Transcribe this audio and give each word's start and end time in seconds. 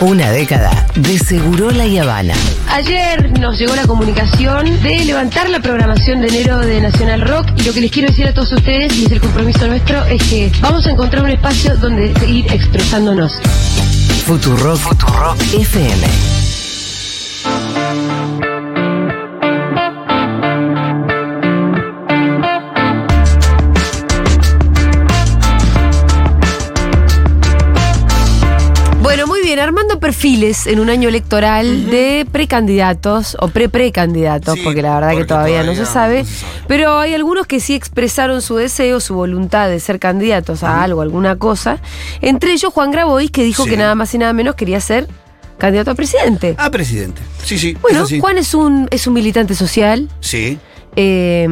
Una 0.00 0.30
década 0.30 0.86
de 0.94 1.18
Segurola 1.18 1.84
y 1.84 1.98
Habana. 1.98 2.32
Ayer 2.70 3.38
nos 3.38 3.58
llegó 3.58 3.76
la 3.76 3.86
comunicación 3.86 4.82
de 4.82 5.04
levantar 5.04 5.50
la 5.50 5.60
programación 5.60 6.22
de 6.22 6.28
enero 6.28 6.58
de 6.60 6.80
Nacional 6.80 7.20
Rock 7.20 7.48
y 7.58 7.64
lo 7.64 7.74
que 7.74 7.82
les 7.82 7.90
quiero 7.90 8.08
decir 8.08 8.26
a 8.26 8.32
todos 8.32 8.50
ustedes, 8.52 8.96
y 8.96 9.04
es 9.04 9.12
el 9.12 9.20
compromiso 9.20 9.66
nuestro, 9.66 10.02
es 10.06 10.22
que 10.22 10.50
vamos 10.62 10.86
a 10.86 10.92
encontrar 10.92 11.22
un 11.22 11.30
espacio 11.30 11.76
donde 11.76 12.14
seguir 12.18 12.50
expresándonos. 12.50 13.40
Futurock, 14.24 14.78
Futurock 14.78 15.36
FM. 15.52 16.39
Perfiles 30.10 30.66
en 30.66 30.80
un 30.80 30.90
año 30.90 31.08
electoral 31.08 31.88
de 31.88 32.26
precandidatos 32.32 33.36
o 33.38 33.46
pre-precandidatos, 33.46 34.54
Sí, 34.56 34.60
porque 34.64 34.82
la 34.82 34.96
verdad 34.98 35.16
que 35.16 35.24
todavía, 35.24 35.62
no, 35.62 35.72
se 35.76 35.86
sabe, 35.86 36.22
no 36.24 36.28
se 36.28 36.34
sabe. 36.34 36.52
pero 36.66 36.98
hay 36.98 37.14
algunos 37.14 37.46
que 37.46 37.60
sí 37.60 37.74
expresaron 37.76 38.42
su 38.42 38.56
deseo, 38.56 38.98
su 38.98 39.14
voluntad 39.14 39.68
de 39.68 39.78
ser 39.78 40.00
candidatos 40.00 40.64
a 40.64 40.82
algo, 40.82 41.00
alguna 41.00 41.36
cosa, 41.36 41.78
entre 42.22 42.50
ellos 42.52 42.72
Juan 42.72 42.90
Grabois, 42.90 43.30
que 43.30 43.44
dijo 43.44 43.62
Sí. 43.64 43.70
que 43.70 43.76
nada 43.76 43.94
más 43.94 44.12
y 44.12 44.18
nada 44.18 44.32
menos 44.32 44.56
quería 44.56 44.80
ser 44.80 45.06
candidato 45.58 45.92
a 45.92 45.94
presidente. 45.94 46.56
Ah, 46.58 46.70
presidente. 46.72 47.22
Sí, 47.44 47.56
sí. 47.56 47.76
bueno. 47.80 48.04
Juan 48.20 48.36
es 48.36 48.52
un, 48.54 48.88
es 48.90 49.06
un 49.06 49.14
militante 49.14 49.54
social 49.54 50.08
Sí. 50.18 50.58
eh, 50.96 51.46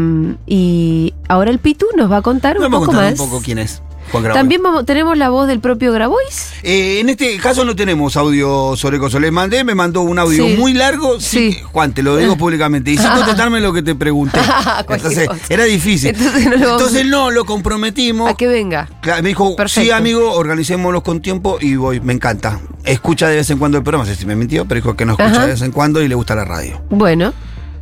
y 0.46 1.14
ahora 1.28 1.50
el 1.52 1.60
Pitu 1.60 1.86
nos 1.96 2.10
va 2.10 2.16
a 2.16 2.22
contar 2.22 2.58
un 2.58 2.64
a 2.64 2.70
poco 2.70 2.86
contar 2.86 3.04
más. 3.12 3.20
un 3.20 3.28
poco 3.30 3.40
quién 3.40 3.58
es 3.58 3.82
Juan 4.08 4.22
Grabois. 4.24 4.40
También 4.40 4.62
vamos- 4.62 4.84
tenemos 4.86 5.16
la 5.16 5.28
voz 5.30 5.46
del 5.48 5.60
propio 5.60 5.92
Grabois. 5.92 6.52
Eh, 6.62 7.00
en 7.00 7.08
este 7.08 7.36
caso 7.38 7.64
no 7.64 7.74
tenemos 7.76 8.16
audio 8.16 8.76
sobre 8.76 8.98
cosas. 8.98 9.20
Les 9.20 9.32
mandé, 9.32 9.64
me 9.64 9.74
mandó 9.74 10.02
un 10.02 10.18
audio 10.18 10.46
Sí. 10.46 10.56
muy 10.58 10.72
largo. 10.74 11.20
Sí. 11.20 11.52
Sí. 11.52 11.58
Juan, 11.72 11.92
te 11.94 12.02
lo 12.02 12.16
digo 12.16 12.36
públicamente. 12.36 12.90
Y 12.90 12.98
sin 12.98 13.08
contestarme 13.14 13.60
lo 13.60 13.72
que 13.72 13.82
te 13.82 13.94
pregunté. 13.94 14.38
Cualquier 14.86 15.12
Entonces, 15.22 15.50
era 15.50 15.64
difícil. 15.64 16.10
Entonces 16.10 16.44
no 16.46 16.50
lo 16.56 16.66
vamos- 16.66 16.82
Entonces, 16.82 17.06
no, 17.06 17.30
lo 17.30 17.44
comprometimos. 17.44 18.30
A 18.30 18.34
que 18.34 18.46
venga. 18.46 18.88
Claro, 19.00 19.22
me 19.22 19.28
dijo, 19.30 19.56
sí, 19.66 19.90
amigo, 19.90 20.32
organicémoslos 20.32 21.02
con 21.02 21.20
tiempo 21.22 21.58
y 21.60 21.76
voy. 21.76 22.00
Me 22.00 22.12
encanta. 22.12 22.60
Escucha 22.84 23.28
de 23.28 23.36
vez 23.36 23.50
en 23.50 23.58
cuando 23.58 23.78
el 23.78 23.84
programa. 23.84 24.04
No 24.04 24.10
sé 24.10 24.16
si 24.18 24.26
me 24.26 24.34
mintió, 24.36 24.64
pero 24.66 24.80
dijo 24.80 24.96
que 24.96 25.04
no 25.04 25.12
escucha 25.12 25.30
Ajá. 25.30 25.46
de 25.46 25.52
vez 25.52 25.62
en 25.62 25.72
cuando 25.72 26.00
y 26.02 26.08
le 26.08 26.14
gusta 26.14 26.34
la 26.34 26.44
radio. 26.44 26.80
Bueno. 26.90 27.32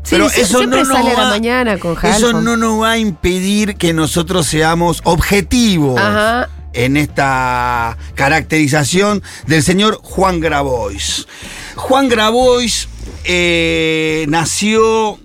Sí, 0.07 0.11
Pero 0.11 0.29
sí, 0.29 0.43
eso 0.43 0.59
siempre 0.59 0.83
no 0.83 0.87
nos 0.89 0.97
sale 0.97 1.15
la 1.15 1.23
va- 1.25 1.29
mañana 1.31 1.79
con 1.79 1.97
Eso 2.05 2.33
no 2.41 2.57
nos 2.57 2.81
va 2.81 2.93
a 2.93 2.99
impedir 2.99 3.75
que 3.75 3.93
nosotros 3.93 4.47
seamos 4.47 5.01
objetivos 5.03 6.01
Ajá. 6.01 6.49
en 6.75 6.97
esta 6.97 7.99
caracterización 8.15 9.21
del 9.49 9.65
señor 9.65 9.99
Juan 10.03 10.39
Grabois. 10.39 11.27
Juan 11.75 12.09
Grabois 12.09 12.89
eh, 13.25 14.27
nació 14.29 15.19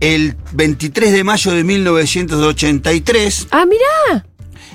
el 0.00 0.36
23 0.52 1.12
de 1.12 1.24
mayo 1.24 1.52
de 1.52 1.64
1983. 1.64 3.48
Ah, 3.52 3.64
mirá. 3.64 4.26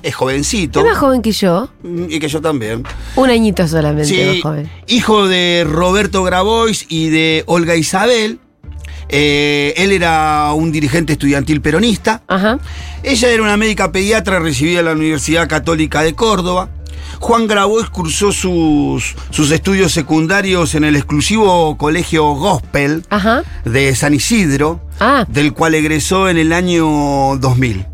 Es 0.02 0.16
jovencito. 0.16 0.80
Es 0.80 0.86
más 0.88 0.98
joven 0.98 1.22
que 1.22 1.32
yo. 1.32 1.70
Y 2.10 2.20
que 2.20 2.28
yo 2.28 2.42
también. 2.42 2.84
Un 3.16 3.30
añito 3.30 3.68
solamente 3.68 4.26
más 4.26 4.34
Sí, 4.36 4.42
joven. 4.42 4.72
hijo 4.88 5.28
de 5.28 5.64
Roberto 5.70 6.24
Grabois 6.24 6.88
y 6.90 7.10
de 7.10 7.44
Olga 7.46 7.76
Isabel. 7.76 8.40
Eh, 9.12 9.74
él 9.78 9.92
era 9.92 10.54
un 10.54 10.72
dirigente 10.72 11.14
estudiantil 11.14 11.62
peronista. 11.62 12.22
Ajá. 12.28 12.60
Ella 13.04 13.30
era 13.30 13.44
una 13.44 13.58
médica 13.58 13.92
pediatra 13.92 14.40
recibida 14.40 14.80
en 14.80 14.86
la 14.86 14.94
Universidad 14.94 15.48
Católica 15.50 16.02
de 16.02 16.16
Córdoba. 16.16 16.70
Juan 17.20 17.46
Grabois 17.46 17.90
cursó 17.90 18.32
sus, 18.32 19.16
sus 19.30 19.52
estudios 19.52 19.92
secundarios 19.92 20.74
en 20.76 20.86
el 20.86 20.96
exclusivo 20.96 21.78
colegio 21.78 22.34
Gospel 22.36 23.04
Ajá. 23.10 23.44
de 23.66 23.94
San 23.96 24.14
Isidro, 24.14 24.80
Ah. 25.00 25.26
del 25.28 25.54
cual 25.54 25.76
egresó 25.76 26.30
en 26.30 26.38
el 26.38 26.54
año 26.54 27.38
2000. 27.38 27.86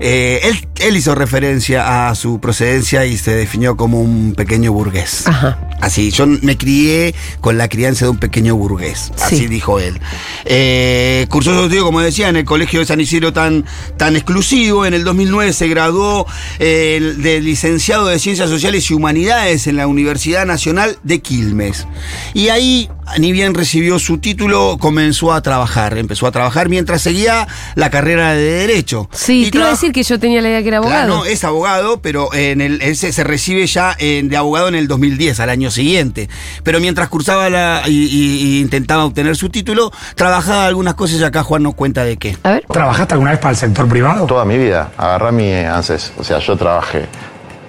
Eh, 0.00 0.40
él, 0.44 0.68
él 0.80 0.96
hizo 0.96 1.14
referencia 1.14 2.08
a 2.08 2.14
su 2.14 2.40
procedencia 2.40 3.04
y 3.04 3.18
se 3.18 3.32
definió 3.34 3.76
como 3.76 4.00
un 4.00 4.34
pequeño 4.34 4.72
burgués. 4.72 5.26
Ajá. 5.26 5.58
Así, 5.80 6.10
yo 6.10 6.26
me 6.26 6.56
crié 6.58 7.14
con 7.40 7.56
la 7.58 7.68
crianza 7.68 8.04
de 8.06 8.10
un 8.10 8.18
pequeño 8.18 8.54
burgués, 8.56 9.12
así 9.22 9.36
Sí. 9.38 9.46
dijo 9.46 9.78
él. 9.80 9.98
Eh, 10.44 11.26
cursó 11.30 11.54
su 11.54 11.62
estudio, 11.64 11.84
como 11.84 12.00
decía, 12.00 12.28
en 12.28 12.36
el 12.36 12.44
colegio 12.44 12.80
de 12.80 12.86
San 12.86 13.00
Isidro 13.00 13.32
tan, 13.32 13.64
tan 13.96 14.14
exclusivo. 14.16 14.84
En 14.86 14.92
el 14.94 15.04
2009 15.04 15.52
se 15.52 15.68
graduó 15.68 16.26
eh, 16.58 17.14
de 17.18 17.40
licenciado 17.40 18.06
de 18.06 18.18
Ciencias 18.18 18.50
Sociales 18.50 18.90
y 18.90 18.94
Humanidades 18.94 19.66
en 19.66 19.76
la 19.76 19.86
Universidad 19.86 20.44
Nacional 20.46 20.98
de 21.02 21.20
Quilmes. 21.20 21.86
Y 22.34 22.48
ahí, 22.48 22.90
ni 23.18 23.32
bien 23.32 23.54
recibió 23.54 23.98
su 23.98 24.18
título, 24.18 24.76
comenzó 24.80 25.32
a 25.32 25.40
trabajar. 25.42 25.98
Empezó 25.98 26.26
a 26.26 26.30
trabajar 26.30 26.68
mientras 26.68 27.02
seguía 27.02 27.46
la 27.74 27.90
carrera 27.90 28.32
de 28.32 28.42
Derecho. 28.42 29.08
Sí, 29.12 29.46
Y 29.46 29.50
te 29.50 29.58
iba 29.58 29.66
a 29.68 29.70
decir 29.70 29.92
que 29.92 30.02
yo 30.02 30.18
tenía 30.20 30.40
la 30.42 30.48
idea 30.48 30.62
que 30.62 30.68
era 30.68 30.76
abogado. 30.78 31.04
Claro, 31.06 31.16
no, 31.20 31.24
es 31.24 31.44
abogado, 31.44 32.00
pero 32.00 32.32
en 32.34 32.60
el, 32.60 32.80
él 32.82 32.96
se, 32.96 33.12
se 33.12 33.24
recibe 33.24 33.66
ya 33.66 33.94
en- 33.98 34.28
de 34.28 34.36
abogado 34.36 34.68
en 34.68 34.74
el 34.74 34.88
2010, 34.88 35.40
al 35.40 35.50
año 35.50 35.70
siguiente. 35.70 36.28
Pero 36.62 36.80
mientras 36.80 37.08
cursaba 37.08 37.48
la, 37.50 37.82
y, 37.86 37.90
y- 38.04 38.56
y 38.56 38.60
intentaba 38.60 39.04
obtener 39.04 39.36
su 39.36 39.48
título, 39.50 39.92
trabajaba 40.14 40.66
algunas 40.66 40.94
cosas 40.94 41.20
y 41.20 41.24
acá 41.24 41.42
Juan 41.42 41.62
nos 41.62 41.74
cuenta 41.74 42.04
de 42.04 42.16
qué. 42.16 42.36
A 42.42 42.50
ver. 42.52 42.64
¿Trabajaste 42.70 43.14
alguna 43.14 43.30
vez 43.32 43.40
para 43.40 43.50
el 43.52 43.56
sector 43.56 43.88
privado? 43.88 44.26
Toda 44.26 44.44
mi 44.44 44.56
vida, 44.58 44.92
agarré 44.96 45.32
mi 45.32 45.52
ANSES. 45.52 46.12
O 46.18 46.24
sea, 46.24 46.38
yo 46.38 46.56
trabajé 46.56 47.06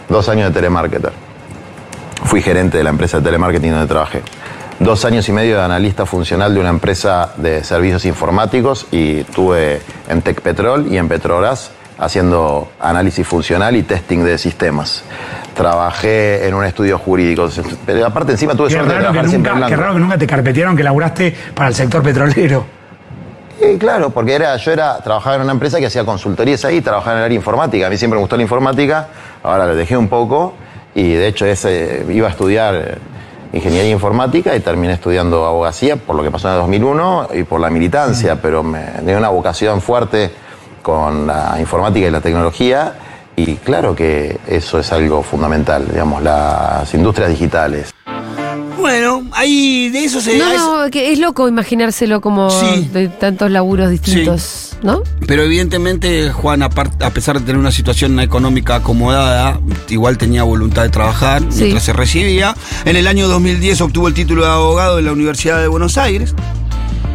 dos 0.09 0.28
años 0.29 0.50
de 0.50 0.53
telemarketer. 0.53 1.12
Fui 2.25 2.41
gerente 2.41 2.78
de 2.78 2.84
la 2.84 2.91
empresa 2.91 3.18
de 3.18 3.23
telemarketing 3.23 3.72
donde 3.72 3.88
trabajé. 3.88 4.22
Dos 4.81 5.05
años 5.05 5.29
y 5.29 5.31
medio 5.31 5.57
de 5.57 5.61
analista 5.61 6.07
funcional 6.07 6.55
de 6.55 6.59
una 6.59 6.69
empresa 6.69 7.33
de 7.37 7.63
servicios 7.63 8.03
informáticos 8.05 8.87
y 8.91 9.19
estuve 9.19 9.79
en 10.09 10.23
Tecpetrol 10.23 10.91
y 10.91 10.97
en 10.97 11.07
Petrobras 11.07 11.69
haciendo 11.99 12.71
análisis 12.79 13.27
funcional 13.27 13.75
y 13.75 13.83
testing 13.83 14.23
de 14.23 14.39
sistemas. 14.39 15.03
Trabajé 15.53 16.47
en 16.47 16.55
un 16.55 16.65
estudio 16.65 16.97
jurídico. 16.97 17.47
Pero 17.85 18.07
aparte 18.07 18.31
encima 18.31 18.55
tuve 18.55 18.69
Qué 18.69 18.73
suerte 18.73 18.89
de 18.89 18.95
que 18.95 19.01
trabajar 19.03 19.25
en 19.25 19.43
nunca, 19.43 19.67
qué 19.67 19.75
raro 19.75 19.93
que 19.93 19.99
nunca 19.99 20.17
te 20.17 20.25
carpetearon 20.25 20.75
que 20.75 20.83
laburaste 20.83 21.35
para 21.53 21.69
el 21.69 21.75
sector 21.75 22.01
petrolero. 22.01 22.65
Sí, 23.59 23.77
claro, 23.77 24.09
porque 24.09 24.33
era, 24.33 24.57
yo 24.57 24.71
era, 24.71 24.97
trabajaba 24.97 25.35
en 25.35 25.43
una 25.43 25.51
empresa 25.51 25.77
que 25.77 25.85
hacía 25.85 26.03
consultorías 26.03 26.65
ahí, 26.65 26.81
trabajaba 26.81 27.17
en 27.17 27.19
el 27.19 27.25
área 27.25 27.35
informática. 27.35 27.85
A 27.85 27.89
mí 27.91 27.97
siempre 27.97 28.15
me 28.17 28.21
gustó 28.21 28.35
la 28.35 28.41
informática, 28.41 29.09
ahora 29.43 29.67
lo 29.67 29.75
dejé 29.75 29.95
un 29.95 30.07
poco 30.07 30.55
y 30.95 31.13
de 31.13 31.27
hecho 31.27 31.45
ese, 31.45 32.03
iba 32.09 32.27
a 32.27 32.31
estudiar 32.31 32.97
ingeniería 33.53 33.91
informática 33.91 34.56
y 34.56 34.59
terminé 34.59 34.94
estudiando 34.94 35.45
abogacía 35.45 35.97
por 35.97 36.16
lo 36.16 36.23
que 36.23 36.31
pasó 36.31 36.47
en 36.47 36.56
el 36.56 36.59
2001 36.62 37.29
y 37.34 37.44
por 37.44 37.59
la 37.59 37.69
militancia, 37.69 38.41
pero 38.41 38.63
me 38.63 38.81
tenía 38.81 39.17
una 39.17 39.29
vocación 39.29 39.81
fuerte 39.81 40.31
con 40.81 41.28
la 41.28 41.57
informática 41.59 42.07
y 42.07 42.11
la 42.11 42.22
tecnología 42.22 42.94
y 43.35 43.56
claro 43.56 43.95
que 43.95 44.40
eso 44.47 44.79
es 44.79 44.91
algo 44.91 45.23
fundamental, 45.23 45.88
digamos, 45.88 46.22
las 46.22 46.94
industrias 46.94 47.29
digitales. 47.29 47.94
Bueno, 48.79 49.23
ahí 49.33 49.89
de 49.89 50.03
eso 50.05 50.21
se... 50.21 50.41
a 50.41 50.45
No, 50.57 50.83
no, 50.85 50.89
que 50.91 51.11
es 51.11 51.19
loco 51.19 51.47
imaginárselo 51.47 52.21
como 52.21 52.49
Sí. 52.49 52.89
de 52.91 53.07
tantos 53.09 53.51
laburos 53.51 53.89
distintos, 53.91 54.71
¿no? 54.81 55.03
Pero 55.27 55.43
evidentemente 55.43 56.31
Juan, 56.31 56.61
apart- 56.61 57.03
a 57.03 57.09
pesar 57.11 57.39
de 57.39 57.45
tener 57.45 57.57
una 57.59 57.71
situación 57.71 58.19
económica 58.19 58.75
acomodada, 58.75 59.59
igual 59.89 60.17
tenía 60.17 60.43
voluntad 60.43 60.83
de 60.83 60.89
trabajar 60.89 61.41
Sí. 61.49 61.59
mientras 61.63 61.83
se 61.83 61.93
recibía. 61.93 62.55
En 62.85 62.95
el 62.95 63.07
año 63.07 63.27
2010 63.27 63.81
obtuvo 63.81 64.07
el 64.07 64.13
título 64.13 64.43
de 64.45 64.51
abogado 64.51 64.99
en 64.99 65.05
la 65.05 65.11
Universidad 65.11 65.59
de 65.61 65.67
Buenos 65.67 65.97
Aires. 65.97 66.33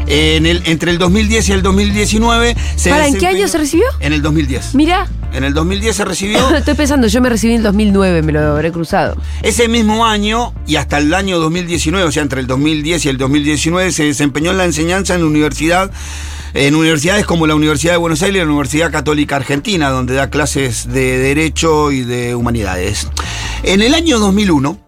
En 0.07 0.47
el, 0.47 0.63
entre 0.67 0.93
el 0.93 0.99
2010 0.99 1.49
y 1.49 1.53
el 1.53 1.63
2019 1.63 2.57
se 2.77 2.91
¿Para 2.91 3.09
en 3.09 3.19
qué 3.19 3.27
año 3.27 3.49
se 3.49 3.59
recibió? 3.59 3.87
En 4.01 4.13
el 4.13 4.23
2010. 4.23 4.75
Mira, 4.75 5.09
En 5.33 5.43
el 5.45 5.53
2010 5.53 5.97
se 5.97 6.05
recibió. 6.05 6.51
estoy 6.57 6.75
pensando, 6.75 7.09
yo 7.09 7.21
me 7.21 7.29
recibí 7.29 7.55
en 7.55 7.59
el 7.59 7.65
2009, 7.65 8.23
me 8.23 8.33
lo 8.33 8.41
habré 8.41 8.71
cruzado. 8.71 9.17
Ese 9.43 9.69
mismo 9.69 10.07
año 10.07 10.55
y 10.67 10.77
hasta 10.77 10.99
el 10.99 11.13
año 11.13 11.39
2019, 11.39 12.07
o 12.07 12.13
sea, 12.13 12.23
entre 12.23 12.41
el 12.41 12.47
2010 12.47 13.05
y 13.05 13.09
el 13.09 13.19
2019, 13.19 13.93
se 13.93 14.05
desempeñó 14.05 14.53
en 14.53 14.59
la 14.59 14.65
enseñanza 14.65 15.15
en 15.15 15.23
la 15.23 15.27
universidad, 15.27 15.91
en 16.55 16.75
universidades 16.77 17.27
como 17.27 17.47
la 17.47 17.55
Universidad 17.55 17.93
de 17.93 17.99
Buenos 17.99 18.23
Aires 18.23 18.37
y 18.37 18.45
la 18.45 18.51
Universidad 18.51 18.93
Católica 18.93 19.37
Argentina, 19.37 19.91
donde 19.91 20.15
da 20.15 20.31
clases 20.31 20.89
de 20.89 21.19
Derecho 21.19 21.91
y 21.91 22.03
de 22.03 22.35
Humanidades. 22.35 23.09
En 23.65 23.83
el 23.83 23.95
año 23.95 24.19
2001, 24.21 24.86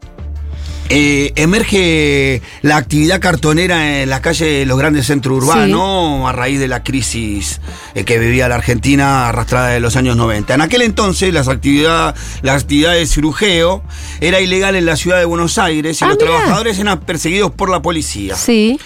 eh, 0.91 1.33
emerge 1.37 2.41
la 2.63 2.77
actividad 2.77 3.21
cartonera 3.21 4.03
en 4.03 4.09
las 4.11 4.21
calles 4.21 4.41
de 4.61 4.67
los 4.67 4.79
grandes 4.79 5.07
centros 5.07 5.45
urbanos 5.45 6.29
a 6.29 6.33
raíz 6.33 6.59
de 6.59 6.69
la 6.69 6.83
crisis 6.83 7.61
eh, 7.95 8.05
que 8.05 8.19
vivía 8.19 8.49
la 8.49 8.55
Argentina 8.57 9.29
arrastrada 9.29 9.69
de 9.69 9.81
los 9.81 9.97
años 9.97 10.17
90. 10.17 10.55
En 10.55 10.61
aquel 10.61 10.83
entonces 10.83 11.33
las 11.33 11.49
actividad, 11.49 12.15
la 12.43 12.55
actividad 12.55 12.95
de 12.95 13.07
cirujeo 13.07 13.83
era 14.21 14.41
ilegal 14.41 14.77
en 14.77 14.87
la 14.87 14.97
ciudad 14.97 15.19
de 15.19 15.25
Buenos 15.25 15.59
Aires 15.59 16.01
y 16.01 16.05
Ah, 16.05 16.09
los 16.09 16.17
mirá. 16.19 16.29
trabajadores 16.31 16.79
eran 16.79 17.01
perseguidos 17.01 17.51
por 17.51 17.69
la 17.71 17.83
policía. 17.83 18.35
Sí. 18.37 18.79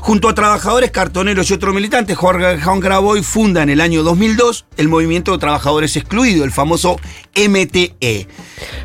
Junto 0.00 0.28
a 0.28 0.34
trabajadores, 0.34 0.90
cartoneros 0.90 1.50
y 1.50 1.54
otros 1.54 1.74
militantes, 1.74 2.16
Juan 2.16 2.60
Juan 2.60 2.80
Graboy 2.80 3.22
funda 3.22 3.62
en 3.62 3.70
el 3.70 3.80
año 3.80 4.02
2002 4.02 4.64
el 4.76 4.88
Movimiento 4.88 5.32
de 5.32 5.38
Trabajadores 5.38 5.96
Excluidos, 5.96 6.44
el 6.44 6.52
famoso 6.52 6.98
MTE. 7.46 8.26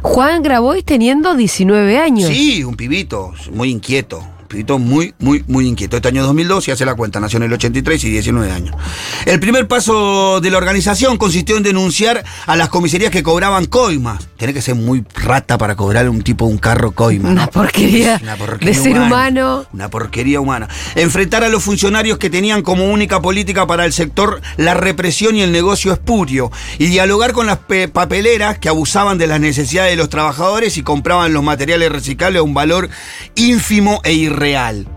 Juan 0.01 0.43
Grabois 0.43 0.83
teniendo 0.83 1.35
19 1.35 1.97
años. 1.97 2.29
Sí, 2.29 2.63
un 2.63 2.75
pibito, 2.75 3.33
muy 3.51 3.71
inquieto. 3.71 4.32
Muy, 4.79 5.13
muy, 5.19 5.43
muy 5.47 5.67
inquieto. 5.67 5.95
Este 5.97 6.07
año 6.09 6.23
2002, 6.23 6.65
ya 6.67 6.73
hace 6.73 6.85
la 6.85 6.95
cuenta, 6.95 7.19
nació 7.19 7.37
en 7.37 7.43
el 7.43 7.53
83 7.53 8.03
y 8.03 8.09
19 8.09 8.51
años. 8.51 8.75
El 9.25 9.39
primer 9.39 9.67
paso 9.67 10.39
de 10.41 10.49
la 10.51 10.57
organización 10.57 11.17
consistió 11.17 11.57
en 11.57 11.63
denunciar 11.63 12.23
a 12.45 12.55
las 12.55 12.69
comisarías 12.69 13.11
que 13.11 13.23
cobraban 13.23 13.65
coimas. 13.65 14.27
Tiene 14.37 14.53
que 14.53 14.61
ser 14.61 14.75
muy 14.75 15.03
rata 15.15 15.57
para 15.57 15.75
cobrar 15.75 16.07
un 16.09 16.21
tipo 16.21 16.45
un 16.45 16.57
carro 16.57 16.91
coima. 16.91 17.29
Una 17.29 17.45
¿no? 17.45 17.51
porquería 17.51 18.19
Una 18.21 18.35
porquería 18.35 18.73
de 18.77 18.83
ser 18.83 18.99
humano. 18.99 19.65
Una 19.73 19.89
porquería 19.89 20.39
humana. 20.39 20.67
Enfrentar 20.95 21.43
a 21.43 21.49
los 21.49 21.63
funcionarios 21.63 22.17
que 22.17 22.29
tenían 22.29 22.61
como 22.61 22.85
única 22.85 23.21
política 23.21 23.65
para 23.67 23.85
el 23.85 23.93
sector 23.93 24.41
la 24.57 24.73
represión 24.73 25.35
y 25.35 25.41
el 25.41 25.51
negocio 25.51 25.93
espurio. 25.93 26.51
Y 26.77 26.87
dialogar 26.87 27.31
con 27.31 27.45
las 27.47 27.59
pe- 27.59 27.87
papeleras 27.87 28.59
que 28.59 28.69
abusaban 28.69 29.17
de 29.17 29.27
las 29.27 29.39
necesidades 29.39 29.91
de 29.91 29.97
los 29.97 30.09
trabajadores 30.09 30.77
y 30.77 30.83
compraban 30.83 31.33
los 31.33 31.43
materiales 31.43 31.91
reciclables 31.91 32.39
a 32.39 32.43
un 32.43 32.53
valor 32.53 32.89
ínfimo 33.35 34.01
e 34.03 34.13
irreal 34.13 34.42
real. 34.43 34.92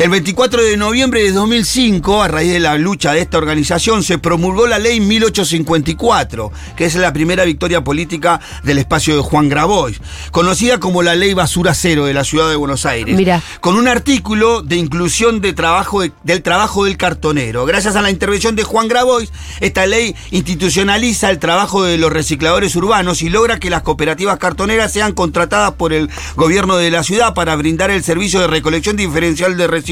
El 0.00 0.08
24 0.08 0.62
de 0.64 0.78
noviembre 0.78 1.22
de 1.22 1.30
2005, 1.30 2.22
a 2.22 2.28
raíz 2.28 2.50
de 2.50 2.58
la 2.58 2.78
lucha 2.78 3.12
de 3.12 3.20
esta 3.20 3.36
organización, 3.36 4.02
se 4.02 4.16
promulgó 4.16 4.66
la 4.66 4.78
ley 4.78 4.98
1854, 4.98 6.50
que 6.74 6.86
es 6.86 6.94
la 6.94 7.12
primera 7.12 7.44
victoria 7.44 7.84
política 7.84 8.40
del 8.62 8.78
espacio 8.78 9.14
de 9.14 9.20
Juan 9.20 9.50
Grabois, 9.50 10.00
conocida 10.30 10.80
como 10.80 11.02
la 11.02 11.14
ley 11.16 11.34
basura 11.34 11.74
cero 11.74 12.06
de 12.06 12.14
la 12.14 12.24
ciudad 12.24 12.48
de 12.48 12.56
Buenos 12.56 12.86
Aires, 12.86 13.14
Mirá. 13.14 13.42
con 13.60 13.76
un 13.76 13.88
artículo 13.88 14.62
de 14.62 14.76
inclusión 14.76 15.42
de 15.42 15.52
trabajo 15.52 16.00
de- 16.00 16.12
del 16.24 16.40
trabajo 16.42 16.86
del 16.86 16.96
cartonero. 16.96 17.66
Gracias 17.66 17.94
a 17.94 18.00
la 18.00 18.08
intervención 18.10 18.56
de 18.56 18.62
Juan 18.64 18.88
Grabois, 18.88 19.30
esta 19.60 19.84
ley 19.84 20.16
institucionaliza 20.30 21.28
el 21.28 21.38
trabajo 21.38 21.82
de 21.82 21.98
los 21.98 22.10
recicladores 22.10 22.74
urbanos 22.74 23.20
y 23.20 23.28
logra 23.28 23.60
que 23.60 23.68
las 23.68 23.82
cooperativas 23.82 24.38
cartoneras 24.38 24.94
sean 24.94 25.12
contratadas 25.12 25.72
por 25.72 25.92
el 25.92 26.08
gobierno 26.36 26.78
de 26.78 26.90
la 26.90 27.02
ciudad 27.02 27.34
para 27.34 27.54
brindar 27.54 27.90
el 27.90 28.02
servicio 28.02 28.40
de 28.40 28.46
recolección 28.46 28.96
diferencial 28.96 29.58
de 29.58 29.66
residuos 29.66 29.89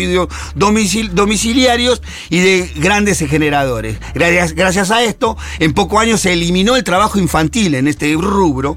domicil- 0.54 1.10
domiciliarios 1.10 2.02
y 2.30 2.40
de 2.40 2.70
grandes 2.76 3.18
generadores. 3.18 3.98
Gracias, 4.14 4.54
gracias 4.54 4.90
a 4.90 5.02
esto, 5.02 5.36
en 5.58 5.72
pocos 5.74 6.00
años 6.00 6.20
se 6.20 6.32
eliminó 6.32 6.76
el 6.76 6.84
trabajo 6.84 7.18
infantil 7.18 7.74
en 7.74 7.88
este 7.88 8.12
rubro. 8.14 8.76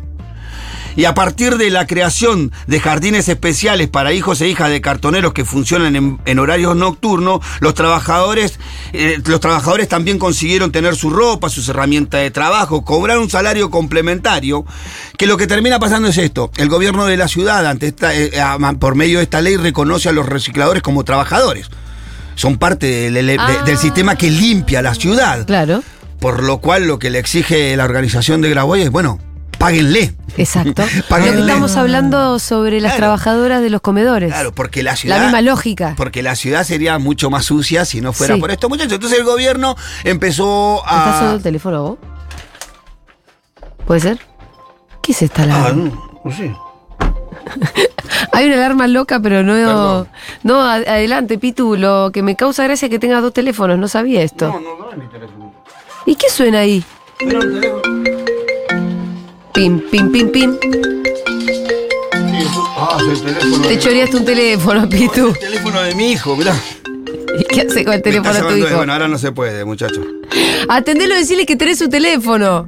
Y 0.95 1.05
a 1.05 1.13
partir 1.13 1.57
de 1.57 1.69
la 1.69 1.87
creación 1.87 2.51
de 2.67 2.79
jardines 2.79 3.29
especiales 3.29 3.87
para 3.87 4.13
hijos 4.13 4.41
e 4.41 4.47
hijas 4.49 4.69
de 4.69 4.81
cartoneros 4.81 5.33
que 5.33 5.45
funcionan 5.45 5.95
en, 5.95 6.19
en 6.25 6.39
horarios 6.39 6.75
nocturnos, 6.75 7.39
los 7.61 7.73
trabajadores, 7.73 8.59
eh, 8.93 9.19
los 9.25 9.39
trabajadores 9.39 9.87
también 9.87 10.19
consiguieron 10.19 10.71
tener 10.71 10.95
su 10.95 11.09
ropa, 11.09 11.49
sus 11.49 11.67
herramientas 11.69 12.21
de 12.21 12.31
trabajo, 12.31 12.83
cobrar 12.83 13.19
un 13.19 13.29
salario 13.29 13.69
complementario, 13.69 14.65
que 15.17 15.27
lo 15.27 15.37
que 15.37 15.47
termina 15.47 15.79
pasando 15.79 16.09
es 16.09 16.17
esto. 16.17 16.51
El 16.57 16.69
gobierno 16.69 17.05
de 17.05 17.17
la 17.17 17.27
ciudad, 17.27 17.65
ante 17.65 17.87
esta, 17.87 18.13
eh, 18.15 18.31
por 18.79 18.95
medio 18.95 19.19
de 19.19 19.23
esta 19.23 19.41
ley, 19.41 19.57
reconoce 19.57 20.09
a 20.09 20.11
los 20.11 20.25
recicladores 20.25 20.83
como 20.83 21.03
trabajadores. 21.03 21.69
Son 22.35 22.57
parte 22.57 23.11
del, 23.11 23.39
Ah. 23.39 23.63
del 23.65 23.77
sistema 23.77 24.15
que 24.15 24.29
limpia 24.29 24.81
la 24.81 24.95
ciudad. 24.95 25.45
Claro, 25.45 25.83
Por 26.19 26.43
lo 26.43 26.59
cual 26.59 26.85
lo 26.85 26.99
que 26.99 27.09
le 27.09 27.17
exige 27.19 27.75
la 27.75 27.83
organización 27.85 28.41
de 28.41 28.49
Graboy 28.51 28.81
es, 28.83 28.91
bueno, 28.91 29.19
páguenle. 29.61 30.13
exacto. 30.37 30.83
Lo 30.95 31.03
Páguenle. 31.07 31.35
que 31.37 31.41
estamos 31.41 31.75
hablando 31.77 32.39
sobre 32.39 32.81
las 32.81 32.91
Claro. 32.93 32.97
trabajadoras 32.99 33.61
de 33.61 33.69
los 33.69 33.81
comedores. 33.81 34.31
Claro, 34.33 34.51
porque 34.53 34.83
la 34.83 34.95
ciudad. 34.95 35.17
La 35.17 35.23
misma 35.23 35.41
lógica. 35.41 35.93
Porque 35.95 36.21
la 36.23 36.35
ciudad 36.35 36.63
sería 36.65 36.97
mucho 36.99 37.29
más 37.29 37.45
sucia 37.45 37.85
si 37.85 38.01
no 38.01 38.11
fuera 38.13 38.35
Sí. 38.35 38.41
por 38.41 38.51
estos 38.51 38.69
muchachos. 38.69 38.93
Entonces 38.93 39.19
el 39.19 39.25
gobierno 39.25 39.75
empezó 40.03 40.81
¿Estás 40.83 41.03
sonando 41.15 41.31
a. 41.31 41.35
el 41.37 41.43
teléfono 41.43 41.83
vos? 41.83 41.97
¿Puede 43.85 43.99
ser? 44.01 44.19
¿Qué 45.01 45.11
es 45.13 45.21
esta 45.21 45.41
Ah, 45.43 45.45
alarma? 45.45 45.83
no, 45.85 46.21
no 46.25 46.31
sé. 46.35 46.53
Hay 48.33 48.45
una 48.45 48.55
alarma 48.55 48.87
loca, 48.87 49.19
pero 49.19 49.43
no. 49.43 49.53
Perdón. 49.53 50.07
No, 50.43 50.61
a- 50.61 50.75
adelante, 50.75 51.37
Pitu. 51.37 51.75
Lo 51.75 52.11
que 52.13 52.21
me 52.23 52.35
causa 52.35 52.63
gracia 52.63 52.85
es 52.85 52.89
que 52.89 52.99
tengas 52.99 53.21
dos 53.21 53.33
teléfonos. 53.33 53.77
No 53.79 53.87
sabía 53.87 54.21
esto. 54.21 54.47
No, 54.47 54.59
no, 54.59 54.77
no 54.77 54.91
es 54.91 54.97
mi 54.97 55.07
teléfono. 55.07 55.53
¿Y 56.05 56.15
qué 56.15 56.29
suena 56.29 56.59
ahí? 56.59 56.83
Teléfono. 57.17 58.20
Pim, 59.61 59.79
pim, 59.91 60.11
pim, 60.11 60.31
pim. 60.31 60.57
Ah, 62.77 62.97
es 62.99 63.21
el 63.21 63.21
teléfono. 63.21 63.61
Te 63.61 63.67
de- 63.69 63.77
choreaste 63.79 64.17
un 64.17 64.25
teléfono, 64.25 64.89
Pitu. 64.89 65.27
El 65.27 65.37
teléfono 65.37 65.81
de 65.83 65.93
mi 65.93 66.11
hijo, 66.13 66.35
mirá. 66.35 66.55
¿Y 67.39 67.43
qué 67.43 67.61
hace 67.61 67.85
con 67.85 67.93
el 67.93 67.99
Me 67.99 68.01
teléfono 68.01 68.33
de 68.33 68.41
tu 68.41 68.57
hijo? 68.57 68.75
Bueno, 68.77 68.93
ahora 68.93 69.07
no 69.07 69.19
se 69.19 69.31
puede, 69.31 69.63
muchacho. 69.63 70.01
Atendelo, 70.67 71.13
decirle 71.13 71.45
que 71.45 71.55
tenés 71.57 71.77
su 71.77 71.89
teléfono. 71.89 72.67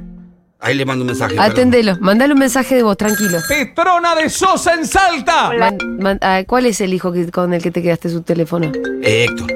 Ahí 0.60 0.76
le 0.76 0.84
mando 0.84 1.02
un 1.02 1.08
mensaje. 1.08 1.34
perdón. 1.34 1.50
Atendelo. 1.50 1.96
Mandale 2.00 2.32
un 2.32 2.38
mensaje 2.38 2.76
de 2.76 2.84
voz, 2.84 2.96
tranquilo. 2.96 3.38
Petrona 3.48 4.14
de 4.14 4.30
Sosa 4.30 4.74
en 4.74 4.86
Salta. 4.86 5.50
Man- 5.58 5.78
man- 5.98 6.18
ah, 6.22 6.44
¿Cuál 6.46 6.66
es 6.66 6.80
el 6.80 6.94
hijo 6.94 7.10
que- 7.10 7.28
con 7.32 7.52
el 7.54 7.60
que 7.60 7.72
te 7.72 7.82
quedaste 7.82 8.08
su 8.08 8.22
teléfono? 8.22 8.70
Eh, 9.02 9.24
Héctor. 9.28 9.52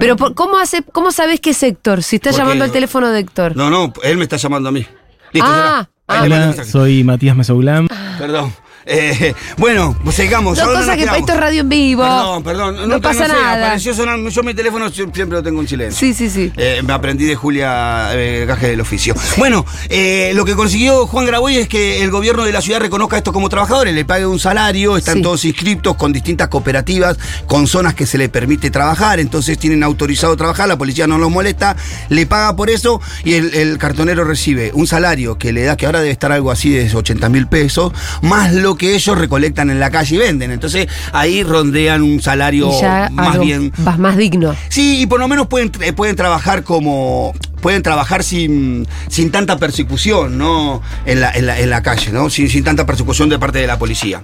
Pero 0.00 0.16
por- 0.16 0.34
¿cómo 0.34 0.58
hace, 0.58 0.82
cómo 0.82 1.12
sabes 1.12 1.38
que 1.38 1.50
es 1.50 1.62
Héctor? 1.62 2.02
Si 2.02 2.16
está 2.16 2.30
Porque- 2.30 2.42
llamando 2.42 2.64
al 2.64 2.72
teléfono 2.72 3.08
de 3.10 3.20
Héctor. 3.20 3.54
No, 3.54 3.70
no, 3.70 3.92
él 4.02 4.16
me 4.16 4.24
está 4.24 4.36
llamando 4.36 4.70
a 4.70 4.72
mí. 4.72 4.84
Listo, 5.32 5.48
Ah. 5.48 5.88
Ahí 6.08 6.26
Hola, 6.26 6.46
mensaje. 6.46 6.70
soy 6.70 7.04
Matías 7.04 7.36
Mesoulam. 7.36 7.88
Perdón. 8.18 8.52
Eh, 8.88 9.34
bueno, 9.56 9.96
pues 10.04 10.14
sigamos. 10.16 10.56
Dos 10.58 10.66
¿Ahora 10.66 10.80
cosas 10.80 10.96
que 10.96 11.02
esto 11.04 11.32
es 11.32 11.38
radio 11.40 11.60
en 11.62 11.68
vivo. 11.68 12.02
Perdón, 12.02 12.42
perdón. 12.44 12.88
No 12.88 13.00
pasa 13.00 13.26
sé, 13.26 13.32
nada. 13.32 13.64
Apareció 13.66 13.92
sonar, 13.94 14.18
yo 14.20 14.42
mi 14.44 14.54
teléfono 14.54 14.88
siempre 14.90 15.26
lo 15.26 15.42
tengo 15.42 15.60
en 15.60 15.66
silencio. 15.68 15.98
Sí, 15.98 16.14
sí, 16.14 16.30
sí. 16.30 16.52
Eh, 16.56 16.82
me 16.84 16.92
aprendí 16.92 17.24
de 17.24 17.34
Julia 17.34 18.10
eh, 18.12 18.44
Gaje 18.46 18.68
del 18.68 18.80
Oficio. 18.80 19.14
Bueno, 19.38 19.66
eh, 19.88 20.32
lo 20.34 20.44
que 20.44 20.54
consiguió 20.54 21.06
Juan 21.06 21.26
Graboy 21.26 21.56
es 21.56 21.68
que 21.68 22.02
el 22.02 22.10
gobierno 22.10 22.44
de 22.44 22.52
la 22.52 22.60
ciudad 22.60 22.78
reconozca 22.80 23.16
esto 23.16 23.32
como 23.32 23.48
trabajadores, 23.48 23.92
le 23.94 24.04
pague 24.04 24.24
un 24.26 24.38
salario, 24.38 24.96
están 24.96 25.16
Sí. 25.16 25.22
todos 25.22 25.44
inscriptos 25.44 25.96
con 25.96 26.12
distintas 26.12 26.48
cooperativas, 26.48 27.18
con 27.46 27.66
zonas 27.66 27.94
que 27.94 28.06
se 28.06 28.18
les 28.18 28.28
permite 28.28 28.70
trabajar, 28.70 29.18
entonces 29.18 29.58
tienen 29.58 29.82
autorizado 29.82 30.36
trabajar, 30.36 30.68
la 30.68 30.78
policía 30.78 31.06
no 31.06 31.18
los 31.18 31.30
molesta, 31.30 31.76
le 32.08 32.26
paga 32.26 32.54
por 32.54 32.70
eso 32.70 33.00
y 33.24 33.34
el, 33.34 33.52
el 33.54 33.78
cartonero 33.78 34.24
recibe 34.24 34.70
un 34.74 34.86
salario 34.86 35.38
que 35.38 35.52
le 35.52 35.64
da, 35.64 35.76
que 35.76 35.86
ahora 35.86 36.00
debe 36.00 36.12
estar 36.12 36.30
algo 36.32 36.50
así 36.50 36.70
de 36.70 36.94
80 36.94 37.28
mil 37.30 37.46
pesos, 37.48 37.92
más 38.22 38.52
lo 38.54 38.75
que 38.76 38.94
ellos 38.94 39.18
recolectan 39.18 39.70
en 39.70 39.80
la 39.80 39.90
calle 39.90 40.16
y 40.16 40.18
venden. 40.18 40.50
Entonces 40.50 40.88
ahí 41.12 41.42
rondean 41.42 42.02
un 42.02 42.20
salario 42.20 42.70
ya 42.80 43.08
más 43.12 43.38
bien 43.38 43.72
más 43.98 44.16
digno. 44.16 44.54
Sí, 44.68 45.02
y 45.02 45.06
por 45.06 45.20
lo 45.20 45.28
menos 45.28 45.46
pueden, 45.46 45.72
eh, 45.80 45.92
pueden 45.92 46.16
trabajar 46.16 46.62
como. 46.62 47.34
Pueden 47.60 47.82
trabajar 47.82 48.22
sin, 48.22 48.86
sin 49.08 49.32
tanta 49.32 49.58
persecución, 49.58 50.38
¿no? 50.38 50.82
En 51.04 51.20
la, 51.20 51.32
en 51.32 51.46
la, 51.46 51.58
en 51.58 51.70
la 51.70 51.82
calle, 51.82 52.12
¿no? 52.12 52.30
Sin, 52.30 52.48
sin 52.48 52.62
tanta 52.62 52.86
persecución 52.86 53.28
de 53.28 53.40
parte 53.40 53.58
de 53.58 53.66
la 53.66 53.78
policía. 53.78 54.22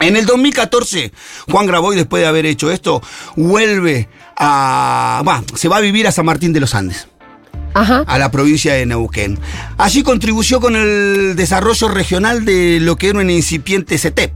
En 0.00 0.16
el 0.16 0.24
2014, 0.24 1.12
Juan 1.50 1.66
Graboy, 1.66 1.96
después 1.96 2.22
de 2.22 2.28
haber 2.28 2.46
hecho 2.46 2.70
esto, 2.70 3.02
vuelve 3.36 4.08
a. 4.36 5.22
Va, 5.26 5.42
se 5.56 5.68
va 5.68 5.78
a 5.78 5.80
vivir 5.80 6.06
a 6.06 6.12
San 6.12 6.24
Martín 6.24 6.52
de 6.52 6.60
los 6.60 6.74
Andes 6.74 7.08
Ajá. 7.74 8.02
a 8.06 8.18
la 8.18 8.30
provincia 8.30 8.74
de 8.74 8.86
Neuquén. 8.86 9.38
Allí 9.76 10.02
contribuyó 10.02 10.60
con 10.60 10.74
el 10.74 11.34
desarrollo 11.36 11.88
regional 11.88 12.44
de 12.44 12.78
lo 12.80 12.96
que 12.96 13.08
era 13.10 13.20
un 13.20 13.30
incipiente 13.30 13.98
CETEP, 13.98 14.32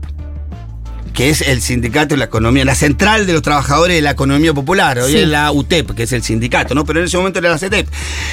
que 1.13 1.29
es 1.29 1.41
el 1.41 1.61
sindicato 1.61 2.15
de 2.15 2.17
la 2.17 2.25
economía, 2.25 2.65
la 2.65 2.73
central 2.73 3.27
de 3.27 3.33
los 3.33 3.41
trabajadores 3.43 3.95
de 3.97 4.01
la 4.01 4.11
economía 4.11 4.51
popular, 4.53 4.97
hoy 4.99 5.11
Sí. 5.11 5.17
es 5.19 5.27
la 5.27 5.51
UTEP, 5.51 5.91
que 5.91 6.03
es 6.03 6.11
el 6.13 6.23
sindicato, 6.23 6.73
¿no? 6.73 6.85
Pero 6.85 6.99
en 7.01 7.05
ese 7.05 7.17
momento 7.17 7.37
era 7.39 7.49
la 7.49 7.59
CETEP. 7.59 7.87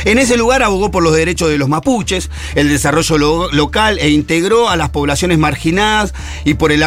En 0.06 0.18
ese 0.18 0.36
lugar 0.38 0.62
abogó 0.62 0.90
por 0.90 1.02
los 1.02 1.14
derechos 1.14 1.50
de 1.50 1.58
los 1.58 1.68
mapuches, 1.68 2.30
el 2.54 2.68
desarrollo 2.70 3.18
lo- 3.18 3.52
local 3.52 3.98
e 3.98 4.08
integró 4.10 4.70
a 4.70 4.76
las 4.76 4.90
poblaciones 4.90 5.38
marginadas 5.38 6.14
y 6.44 6.54
por 6.54 6.72
el 6.72 6.82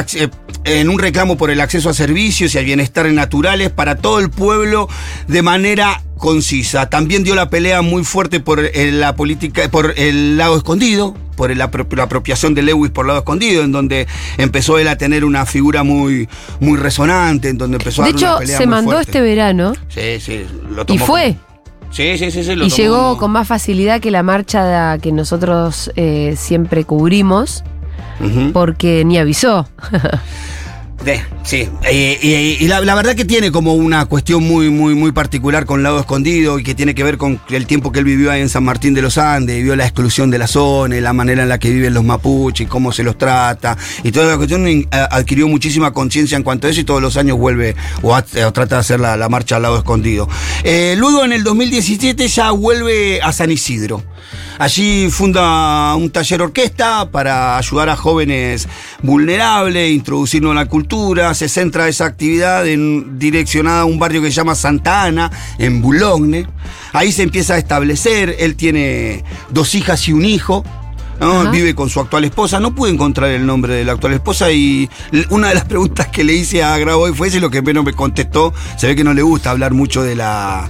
en 0.65 0.89
un 0.89 0.97
reclamo 0.97 1.35
por 1.37 1.51
el 1.51 1.59
acceso 1.59 1.89
a 1.89 1.93
servicios 1.93 2.55
y 2.55 2.57
al 2.57 2.63
bienestar 2.65 3.05
naturales 3.11 3.69
para 3.69 3.95
todo 3.97 4.19
el 4.19 4.29
pueblo 4.29 4.87
de 5.27 5.41
manera 5.41 6.01
concisa. 6.23 6.87
También 6.89 7.25
dio 7.25 7.35
la 7.35 7.49
pelea 7.49 7.81
muy 7.81 8.05
fuerte 8.05 8.39
por 8.39 8.61
eh, 8.61 8.91
la 8.93 9.13
política, 9.17 9.67
por 9.69 9.93
el 9.97 10.37
lado 10.37 10.55
escondido, 10.55 11.13
por 11.35 11.53
la 11.55 11.65
apropiación 11.65 12.55
de 12.55 12.61
Lewis 12.61 12.91
por 12.91 13.05
lado 13.05 13.19
escondido, 13.19 13.61
en 13.63 13.73
donde 13.73 14.07
empezó 14.37 14.79
él 14.79 14.87
a 14.87 14.97
tener 14.97 15.25
una 15.25 15.45
figura 15.45 15.83
muy, 15.83 16.29
muy 16.61 16.77
resonante, 16.77 17.49
en 17.49 17.57
donde 17.57 17.75
empezó 17.75 18.03
a 18.03 18.05
De 18.05 18.13
dar 18.13 18.19
una 18.21 18.29
hecho, 18.29 18.39
pelea 18.39 18.57
se 18.57 18.65
muy 18.65 18.71
mandó 18.71 18.91
fuerte. 18.91 19.11
este 19.11 19.21
verano 19.21 19.73
Sí, 19.89 20.19
sí, 20.21 20.45
lo 20.69 20.83
y 20.83 20.85
tomó 20.85 21.05
fue. 21.05 21.35
como- 21.35 21.53
Sí, 21.91 22.17
sí, 22.17 22.31
sí, 22.31 22.43
sí, 22.45 22.55
lo 22.55 22.65
Y 22.65 22.69
tomó 22.69 22.75
llegó 22.77 22.95
como- 22.97 23.17
con 23.17 23.31
más 23.31 23.45
facilidad 23.47 23.99
que 23.99 24.09
la 24.09 24.23
marcha 24.23 24.97
que 24.99 25.11
nosotros 25.11 25.91
eh, 25.97 26.35
siempre 26.37 26.85
cubrimos, 26.85 27.65
porque 28.53 29.03
ni 29.05 29.17
avisó. 29.17 29.67
Sí, 31.43 31.67
Eh, 31.83 32.57
y, 32.59 32.67
la, 32.67 32.79
verdad 32.95 33.15
que 33.15 33.25
tiene 33.25 33.51
como 33.51 33.73
una 33.73 34.05
cuestión 34.05 34.43
muy, 34.43 34.69
muy, 34.69 34.95
muy 34.95 35.11
particular 35.11 35.65
con 35.65 35.83
Lado 35.83 35.99
Escondido 35.99 36.57
y 36.59 36.63
que 36.63 36.73
tiene 36.73 36.95
que 36.95 37.03
ver 37.03 37.17
con 37.17 37.41
el 37.49 37.67
tiempo 37.67 37.91
que 37.91 37.99
él 37.99 38.05
vivió 38.05 38.31
ahí 38.31 38.39
en 38.41 38.47
San 38.49 38.63
Martín 38.63 38.93
de 38.93 39.01
los 39.01 39.17
Andes, 39.17 39.61
vio 39.61 39.75
la 39.75 39.83
exclusión 39.83 40.31
de 40.31 40.37
la 40.39 40.47
zona, 40.47 40.95
y 40.97 41.01
la 41.01 41.11
manera 41.11 41.43
en 41.43 41.49
la 41.49 41.59
que 41.59 41.69
viven 41.69 41.93
los 41.93 42.03
mapuches, 42.05 42.67
cómo 42.69 42.91
se 42.93 43.03
los 43.03 43.17
trata, 43.17 43.77
y 44.03 44.11
toda 44.11 44.27
la 44.31 44.37
cuestión 44.37 44.65
a- 44.91 45.15
adquirió 45.17 45.47
muchísima 45.49 45.91
conciencia 45.91 46.37
en 46.37 46.43
cuanto 46.43 46.67
a 46.67 46.69
eso 46.69 46.79
y 46.79 46.85
todos 46.85 47.01
los 47.01 47.17
años 47.17 47.37
vuelve 47.37 47.75
o, 48.01 48.15
o 48.15 48.21
trata 48.53 48.75
de 48.75 48.79
hacer 48.79 48.99
la, 49.01 49.17
la 49.17 49.27
marcha 49.27 49.57
al 49.57 49.63
Lado 49.63 49.77
Escondido. 49.77 50.29
Eh, 50.63 50.95
luego 50.97 51.25
en 51.25 51.33
el 51.33 51.43
2017 51.43 52.27
ya 52.29 52.51
vuelve 52.51 53.21
a 53.21 53.33
San 53.33 53.51
Isidro. 53.51 54.01
Allí 54.59 55.09
funda 55.09 55.95
un 55.95 56.09
taller 56.09 56.41
orquesta 56.41 57.09
para 57.09 57.57
ayudar 57.57 57.89
a 57.89 57.95
jóvenes 57.95 58.67
vulnerables, 59.01 59.91
introducirnos 59.91 60.51
en 60.51 60.55
la 60.55 60.65
cultura. 60.65 61.33
Se 61.33 61.49
centra 61.49 61.87
esa 61.87 62.05
actividad 62.05 62.67
en, 62.67 63.17
direccionada 63.17 63.81
a 63.81 63.85
un 63.85 63.99
barrio 63.99 64.21
que 64.21 64.29
se 64.29 64.35
llama 64.35 64.55
Santa 64.55 65.03
Ana, 65.03 65.31
en 65.57 65.81
Boulogne. 65.81 66.47
Ahí 66.91 67.11
se 67.11 67.23
empieza 67.23 67.55
a 67.55 67.57
establecer. 67.57 68.35
Él 68.39 68.55
tiene 68.55 69.23
dos 69.49 69.75
hijas 69.75 70.07
y 70.07 70.13
un 70.13 70.25
hijo. 70.25 70.63
¿No? 71.23 71.41
Ajá. 71.41 71.51
Vive 71.51 71.75
con 71.75 71.89
su 71.89 71.99
actual 71.99 72.25
esposa. 72.25 72.59
No 72.59 72.75
pude 72.75 72.91
encontrar 72.91 73.31
el 73.31 73.45
nombre 73.45 73.75
de 73.75 73.85
la 73.85 73.93
actual 73.93 74.13
esposa 74.13 74.51
y 74.51 74.89
una 75.29 75.49
de 75.49 75.55
las 75.55 75.65
preguntas 75.73 76.07
que 76.07 76.23
le 76.23 76.33
hice 76.33 76.63
a 76.63 76.77
Graboy 76.77 77.13
fue 77.13 77.27
ese, 77.27 77.39
lo 77.39 77.49
que 77.49 77.61
menos 77.61 77.83
me 77.83 77.93
contestó. 77.93 78.53
Se 78.77 78.87
ve 78.87 78.95
que 78.95 79.03
no 79.03 79.13
le 79.13 79.21
gusta 79.21 79.51
hablar 79.51 79.73
mucho 79.73 80.03
de 80.03 80.15
la. 80.15 80.69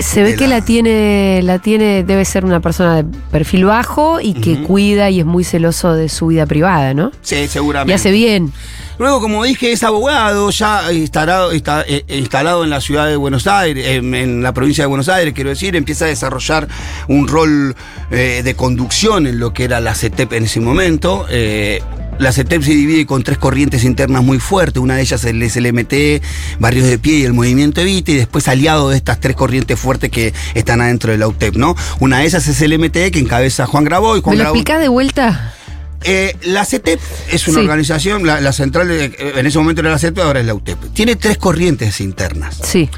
Se 0.00 0.22
ve 0.22 0.34
que 0.34 0.48
la 0.48 0.64
tiene, 0.64 1.40
la 1.42 1.58
tiene, 1.60 2.02
debe 2.04 2.24
ser 2.24 2.44
una 2.44 2.60
persona 2.60 2.96
de 2.96 3.04
perfil 3.04 3.64
bajo 3.66 4.20
y 4.20 4.34
que 4.34 4.62
cuida 4.62 5.08
y 5.10 5.20
es 5.20 5.26
muy 5.26 5.44
celoso 5.44 5.94
de 5.94 6.08
su 6.08 6.26
vida 6.26 6.46
privada, 6.46 6.94
¿no? 6.94 7.12
Sí, 7.22 7.46
seguramente. 7.48 7.92
Y 7.92 7.94
hace 7.94 8.10
bien. 8.10 8.52
Luego, 8.98 9.20
como 9.20 9.42
dije, 9.44 9.72
es 9.72 9.82
abogado, 9.82 10.50
ya 10.50 10.92
instalado, 10.92 11.50
está, 11.52 11.82
eh, 11.86 12.04
instalado 12.08 12.62
en 12.64 12.70
la 12.70 12.80
ciudad 12.80 13.06
de 13.08 13.16
Buenos 13.16 13.46
Aires, 13.46 13.86
en, 13.88 14.14
en 14.14 14.42
la 14.42 14.52
provincia 14.54 14.84
de 14.84 14.86
Buenos 14.88 15.08
Aires, 15.08 15.34
quiero 15.34 15.50
decir, 15.50 15.74
empieza 15.74 16.04
a 16.04 16.08
desarrollar 16.08 16.68
un 17.08 17.26
rol 17.26 17.74
eh, 18.12 18.42
de 18.44 18.54
conducción 18.54 19.26
en 19.26 19.40
lo 19.40 19.52
que 19.52 19.64
era 19.64 19.80
la 19.80 19.94
CETEP 19.94 20.34
en 20.34 20.44
ese 20.44 20.60
momento. 20.60 21.26
Eh, 21.28 21.82
la 22.20 22.30
CETEP 22.30 22.62
se 22.62 22.70
divide 22.70 23.04
con 23.06 23.24
tres 23.24 23.38
corrientes 23.38 23.82
internas 23.82 24.22
muy 24.22 24.38
fuertes, 24.38 24.80
una 24.80 24.94
de 24.94 25.02
ellas 25.02 25.24
es 25.24 25.30
el 25.32 25.50
SLMT, 25.50 26.22
Barrios 26.60 26.86
de 26.86 26.96
Pie 27.00 27.18
y 27.18 27.24
el 27.24 27.32
Movimiento 27.32 27.80
Evita, 27.80 28.12
y 28.12 28.14
después 28.14 28.46
aliado 28.46 28.90
de 28.90 28.96
estas 28.96 29.18
tres 29.18 29.34
corrientes 29.34 29.78
fuertes 29.80 30.10
que 30.12 30.32
están 30.54 30.80
adentro 30.80 31.10
de 31.10 31.18
la 31.18 31.26
UTEP, 31.26 31.56
¿no? 31.56 31.74
Una 31.98 32.18
de 32.18 32.26
ellas 32.26 32.46
es 32.46 32.60
el 32.62 32.78
MT, 32.78 33.10
que 33.10 33.18
encabeza 33.18 33.66
Juan 33.66 33.82
Graboy. 33.82 34.20
Juan 34.20 34.36
¿Me 34.38 34.44
lo 34.44 34.54
Graboy- 34.54 34.78
de 34.78 34.88
vuelta? 34.88 35.54
Eh, 36.04 36.36
la 36.42 36.64
CETEP 36.64 37.00
es 37.30 37.48
una 37.48 37.58
Sí. 37.60 37.64
organización, 37.64 38.26
la, 38.26 38.40
la 38.40 38.52
central, 38.52 38.88
de- 38.88 39.04
eh, 39.06 39.32
en 39.36 39.46
ese 39.46 39.58
momento 39.58 39.80
era 39.80 39.90
la 39.90 39.98
CETEP, 39.98 40.18
ahora 40.24 40.40
es 40.40 40.46
la 40.46 40.54
UTEP. 40.54 40.78
Tiene 40.92 41.16
tres 41.16 41.38
corrientes 41.38 42.00
internas, 42.00 42.58
Sí. 42.62 42.88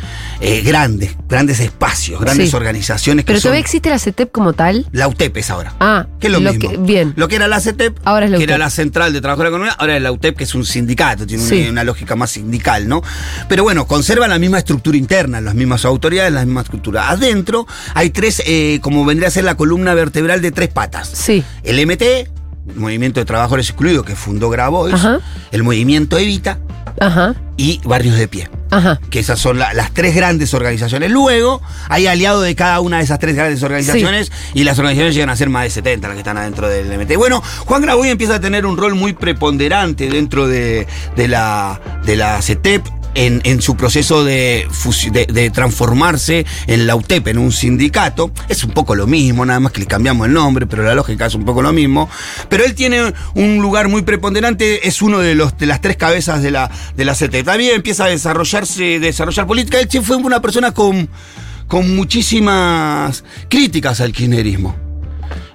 eh, 0.41 0.63
grandes, 0.63 1.17
grandes 1.29 1.61
espacios, 1.61 2.21
grandes 2.21 2.51
Sí. 2.51 2.57
organizaciones 2.57 3.25
que 3.25 3.29
Pero 3.29 3.39
son... 3.41 3.49
todavía 3.51 3.61
existe 3.61 3.89
la 3.91 3.99
CETEP 3.99 4.31
como 4.33 4.53
tal. 4.53 4.87
La 4.93 5.09
UTEP 5.09 5.37
es 5.39 5.51
ahora. 5.51 5.75
Ah, 5.81 6.07
que 6.21 6.27
es 6.27 6.33
lo, 6.33 6.41
lo 6.41 6.53
mismo. 6.53 6.71
que- 6.71 6.77
bien. 6.79 7.13
Lo 7.17 7.29
que 7.29 7.37
era 7.37 7.49
la 7.49 7.61
CETEP, 7.61 7.97
Ahora 8.05 8.27
es 8.27 8.31
la 8.33 8.39
que 8.39 8.45
UTEP. 8.45 8.51
era 8.55 8.59
la 8.59 8.71
Central 8.71 9.13
de 9.13 9.21
Trabajo 9.21 9.43
de 9.43 9.45
la 9.45 9.49
Economía, 9.57 9.73
ahora 9.79 9.97
es 9.97 10.03
la 10.03 10.13
UTEP, 10.13 10.37
que 10.37 10.45
es 10.45 10.55
un 10.55 10.65
sindicato, 10.65 11.27
tiene 11.27 11.43
Sí. 11.45 11.61
una, 11.63 11.71
una 11.71 11.85
lógica 11.85 12.17
más 12.17 12.31
sindical, 12.33 12.89
¿no? 12.89 13.03
Pero 13.49 13.63
bueno, 13.63 13.87
conserva 13.87 14.29
la 14.29 14.39
misma 14.39 14.59
estructura 14.59 14.97
interna, 14.97 15.41
las 15.41 15.55
mismas 15.55 15.85
autoridades, 15.85 16.33
la 16.33 16.45
misma 16.45 16.63
estructura. 16.63 17.09
Adentro 17.11 17.67
hay 17.95 18.11
tres, 18.11 18.43
eh, 18.47 18.79
como 18.83 19.05
vendría 19.05 19.29
a 19.29 19.31
ser 19.31 19.45
la 19.45 19.57
columna 19.57 19.95
vertebral 19.95 20.43
de 20.43 20.51
tres 20.53 20.69
patas. 20.69 21.09
Sí. 21.13 21.45
El 21.63 21.79
MT, 21.87 22.03
el 22.03 22.29
Movimiento 22.75 23.21
de 23.21 23.25
Trabajadores 23.27 23.69
Excluidos, 23.71 24.05
que 24.05 24.17
fundó 24.17 24.51
Grabois, 24.51 24.95
Ajá. 24.95 25.21
el 25.53 25.63
Movimiento 25.63 26.19
Evita 26.19 26.59
Ajá. 27.01 27.35
y 27.57 27.81
Barrios 27.85 28.17
de 28.17 28.29
Pie. 28.29 28.51
Ajá. 28.71 28.99
Que 29.11 29.21
esas 29.21 29.39
son 29.39 29.59
la- 29.59 29.73
las 29.75 29.93
tres 29.95 30.15
grandes 30.17 30.53
organizaciones. 30.53 31.11
Luego 31.11 31.63
hay 31.89 32.09
aliados 32.09 32.43
de 32.45 32.55
cada 32.57 32.81
una 32.81 32.99
de 32.99 33.05
esas 33.05 33.19
tres 33.21 33.37
grandes 33.37 33.63
organizaciones 33.63 34.33
y 34.55 34.65
las 34.65 34.79
organizaciones 34.79 35.15
llegan 35.15 35.31
a 35.31 35.37
ser 35.37 35.49
más 35.51 35.63
de 35.65 35.71
70 35.71 36.09
las 36.09 36.15
que 36.17 36.21
están 36.21 36.37
adentro 36.37 36.69
del 36.69 36.91
MT. 36.93 37.17
Bueno, 37.17 37.43
Juan 37.61 37.83
Graboy 37.83 38.09
empieza 38.09 38.35
a 38.37 38.41
tener 38.41 38.67
un 38.67 38.77
rol 38.77 38.95
muy 38.97 39.13
preponderante 39.13 40.09
dentro 40.11 40.49
de, 40.49 40.87
de 41.15 41.29
la, 41.29 41.81
de 42.05 42.17
la 42.17 42.43
CETEP. 42.43 42.85
En, 43.19 43.63
su 43.63 43.77
proceso 43.77 44.25
de, 44.25 44.69
transformarse 45.53 46.45
en 46.67 46.87
la 46.87 46.97
UTEP, 46.97 47.29
en 47.29 47.39
un 47.39 47.51
sindicato. 47.51 48.31
Es 48.49 48.63
un 48.63 48.73
poco 48.73 48.95
lo 48.95 49.07
mismo, 49.07 49.47
nada 49.47 49.59
más 49.59 49.73
que 49.73 49.81
le 49.81 49.87
cambiamos 49.87 50.27
el 50.27 50.35
nombre, 50.35 50.67
pero 50.67 50.83
la 50.83 50.95
lógica 50.95 51.27
es 51.27 51.35
un 51.35 51.45
poco 51.45 51.63
lo 51.63 51.73
mismo. 51.73 52.11
Pero 52.51 52.65
él 52.65 52.75
tiene 52.75 53.15
un 53.35 53.59
lugar 53.59 53.89
muy 53.89 54.03
preponderante, 54.03 54.87
es 54.87 55.01
uno 55.01 55.19
de, 55.21 55.35
los, 55.35 55.57
de 55.57 55.67
las 55.67 55.81
tres 55.81 55.97
cabezas 55.97 56.43
de 56.43 56.51
la, 56.51 56.71
de 56.97 57.05
la. 57.05 57.15
También 57.15 57.77
empieza 57.77 58.05
a 58.05 58.09
desarrollarse, 58.09 59.01
desarrollar 59.01 59.47
política. 59.47 59.81
Él 59.81 59.89
fue 60.03 60.17
una 60.17 60.41
persona 60.41 60.73
con, 60.73 61.09
con 61.67 61.97
muchísimas 61.97 63.25
críticas 63.49 64.01
al 64.01 64.13
kirchnerismo. 64.13 64.86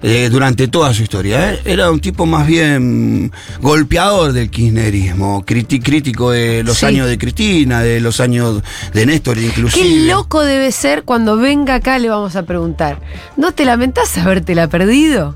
Eh, 0.03 0.29
durante 0.31 0.67
toda 0.67 0.93
su 0.93 1.03
historia. 1.03 1.53
¿eh? 1.53 1.59
Era 1.65 1.91
un 1.91 1.99
tipo 1.99 2.25
más 2.25 2.47
bien 2.47 3.31
golpeador 3.61 4.33
del 4.33 4.49
kirchnerismo, 4.49 5.43
crítico 5.45 6.31
de 6.31 6.63
los 6.63 6.77
Sí. 6.77 6.85
años 6.87 7.07
de 7.07 7.17
Cristina, 7.17 7.81
de 7.81 7.99
los 8.01 8.19
años 8.19 8.61
de 8.93 9.05
Néstor 9.05 9.37
inclusive. 9.37 9.87
Qué 9.87 10.07
loco 10.07 10.41
debe 10.41 10.71
ser 10.71 11.03
cuando 11.03 11.37
venga 11.37 11.75
acá 11.75 11.99
le 11.99 12.09
vamos 12.09 12.35
a 12.35 12.43
preguntar. 12.43 12.99
¿No 13.37 13.51
te 13.53 13.65
lamentás 13.65 14.17
habértela 14.17 14.67
perdido? 14.67 15.35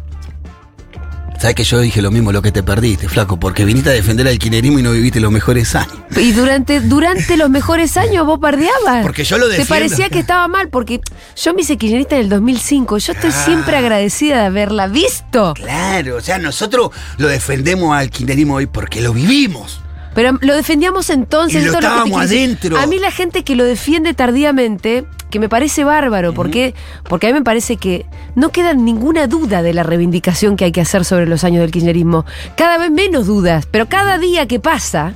Sabes 1.45 1.57
que 1.57 1.63
yo 1.63 1.79
dije 1.79 2.01
lo 2.01 2.09
mismo, 2.09 2.31
lo 2.31 2.41
que 2.41 2.51
te 2.51 2.63
perdiste, 2.63 3.07
flaco, 3.07 3.37
porque 3.37 3.65
viniste 3.65 3.91
a 3.91 3.93
defender 3.93 4.27
al 4.27 4.39
kirchnerismo 4.39 4.79
y 4.79 4.81
no 4.81 4.91
viviste 4.93 5.19
los 5.19 5.31
mejores 5.31 5.75
años. 5.75 5.93
Y 6.17 6.31
durante, 6.31 6.79
durante 6.79 7.37
los 7.37 7.51
mejores 7.51 7.97
años 7.97 8.25
vos 8.25 8.39
pardeabas. 8.39 9.03
Porque 9.03 9.23
yo 9.23 9.37
lo 9.37 9.45
Te 9.45 9.57
defiendo. 9.57 9.75
parecía 9.75 10.09
que 10.09 10.17
estaba 10.17 10.47
mal, 10.47 10.69
porque 10.69 11.01
yo 11.35 11.53
me 11.53 11.61
hice 11.61 11.77
kirchnerista 11.77 12.15
en 12.15 12.21
el 12.21 12.29
2005. 12.29 12.97
Yo 12.97 13.13
estoy 13.13 13.31
siempre 13.31 13.77
agradecida 13.77 14.39
de 14.39 14.45
haberla 14.47 14.87
visto. 14.87 15.53
Claro, 15.53 16.15
o 16.15 16.21
sea, 16.21 16.39
nosotros 16.39 16.89
lo 17.19 17.27
defendemos 17.27 17.95
al 17.95 18.09
kirchnerismo 18.09 18.55
hoy 18.55 18.65
porque 18.65 19.01
lo 19.01 19.13
vivimos. 19.13 19.81
Pero 20.15 20.39
lo 20.41 20.55
defendíamos 20.55 21.09
entonces. 21.09 21.61
Y 21.61 21.65
lo 21.65 21.71
es 21.73 21.77
estábamos 21.77 22.19
adentro. 22.19 22.77
A 22.77 22.87
mí 22.87 22.97
la 22.97 23.11
gente 23.11 23.43
que 23.43 23.55
lo 23.55 23.65
defiende 23.65 24.13
tardíamente, 24.13 25.05
que 25.29 25.39
me 25.39 25.49
parece 25.49 25.83
bárbaro, 25.83 26.33
porque, 26.33 26.73
porque 27.03 27.27
a 27.27 27.29
mí 27.31 27.39
me 27.39 27.43
parece 27.43 27.75
que 27.75 28.05
no 28.33 28.49
queda 28.49 28.73
ninguna 28.73 29.27
duda 29.27 29.61
de 29.61 29.73
la 29.73 29.83
reivindicación 29.83 30.55
que 30.55 30.63
hay 30.65 30.71
que 30.71 30.81
hacer 30.81 31.03
sobre 31.03 31.27
los 31.27 31.43
años 31.43 31.61
del 31.61 31.71
kirchnerismo. 31.71 32.25
Cada 32.55 32.77
vez 32.77 32.91
menos 32.91 33.27
dudas, 33.27 33.67
pero 33.69 33.89
cada 33.89 34.17
día 34.17 34.47
que 34.47 34.61
pasa, 34.61 35.15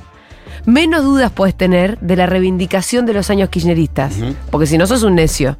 menos 0.66 1.02
dudas 1.02 1.32
puedes 1.32 1.56
tener 1.56 1.98
de 2.00 2.16
la 2.16 2.26
reivindicación 2.26 3.06
de 3.06 3.14
los 3.14 3.30
años 3.30 3.48
kirchneristas. 3.48 4.14
Porque 4.50 4.66
si 4.66 4.76
no 4.76 4.86
sos 4.86 5.02
un 5.02 5.14
necio. 5.14 5.56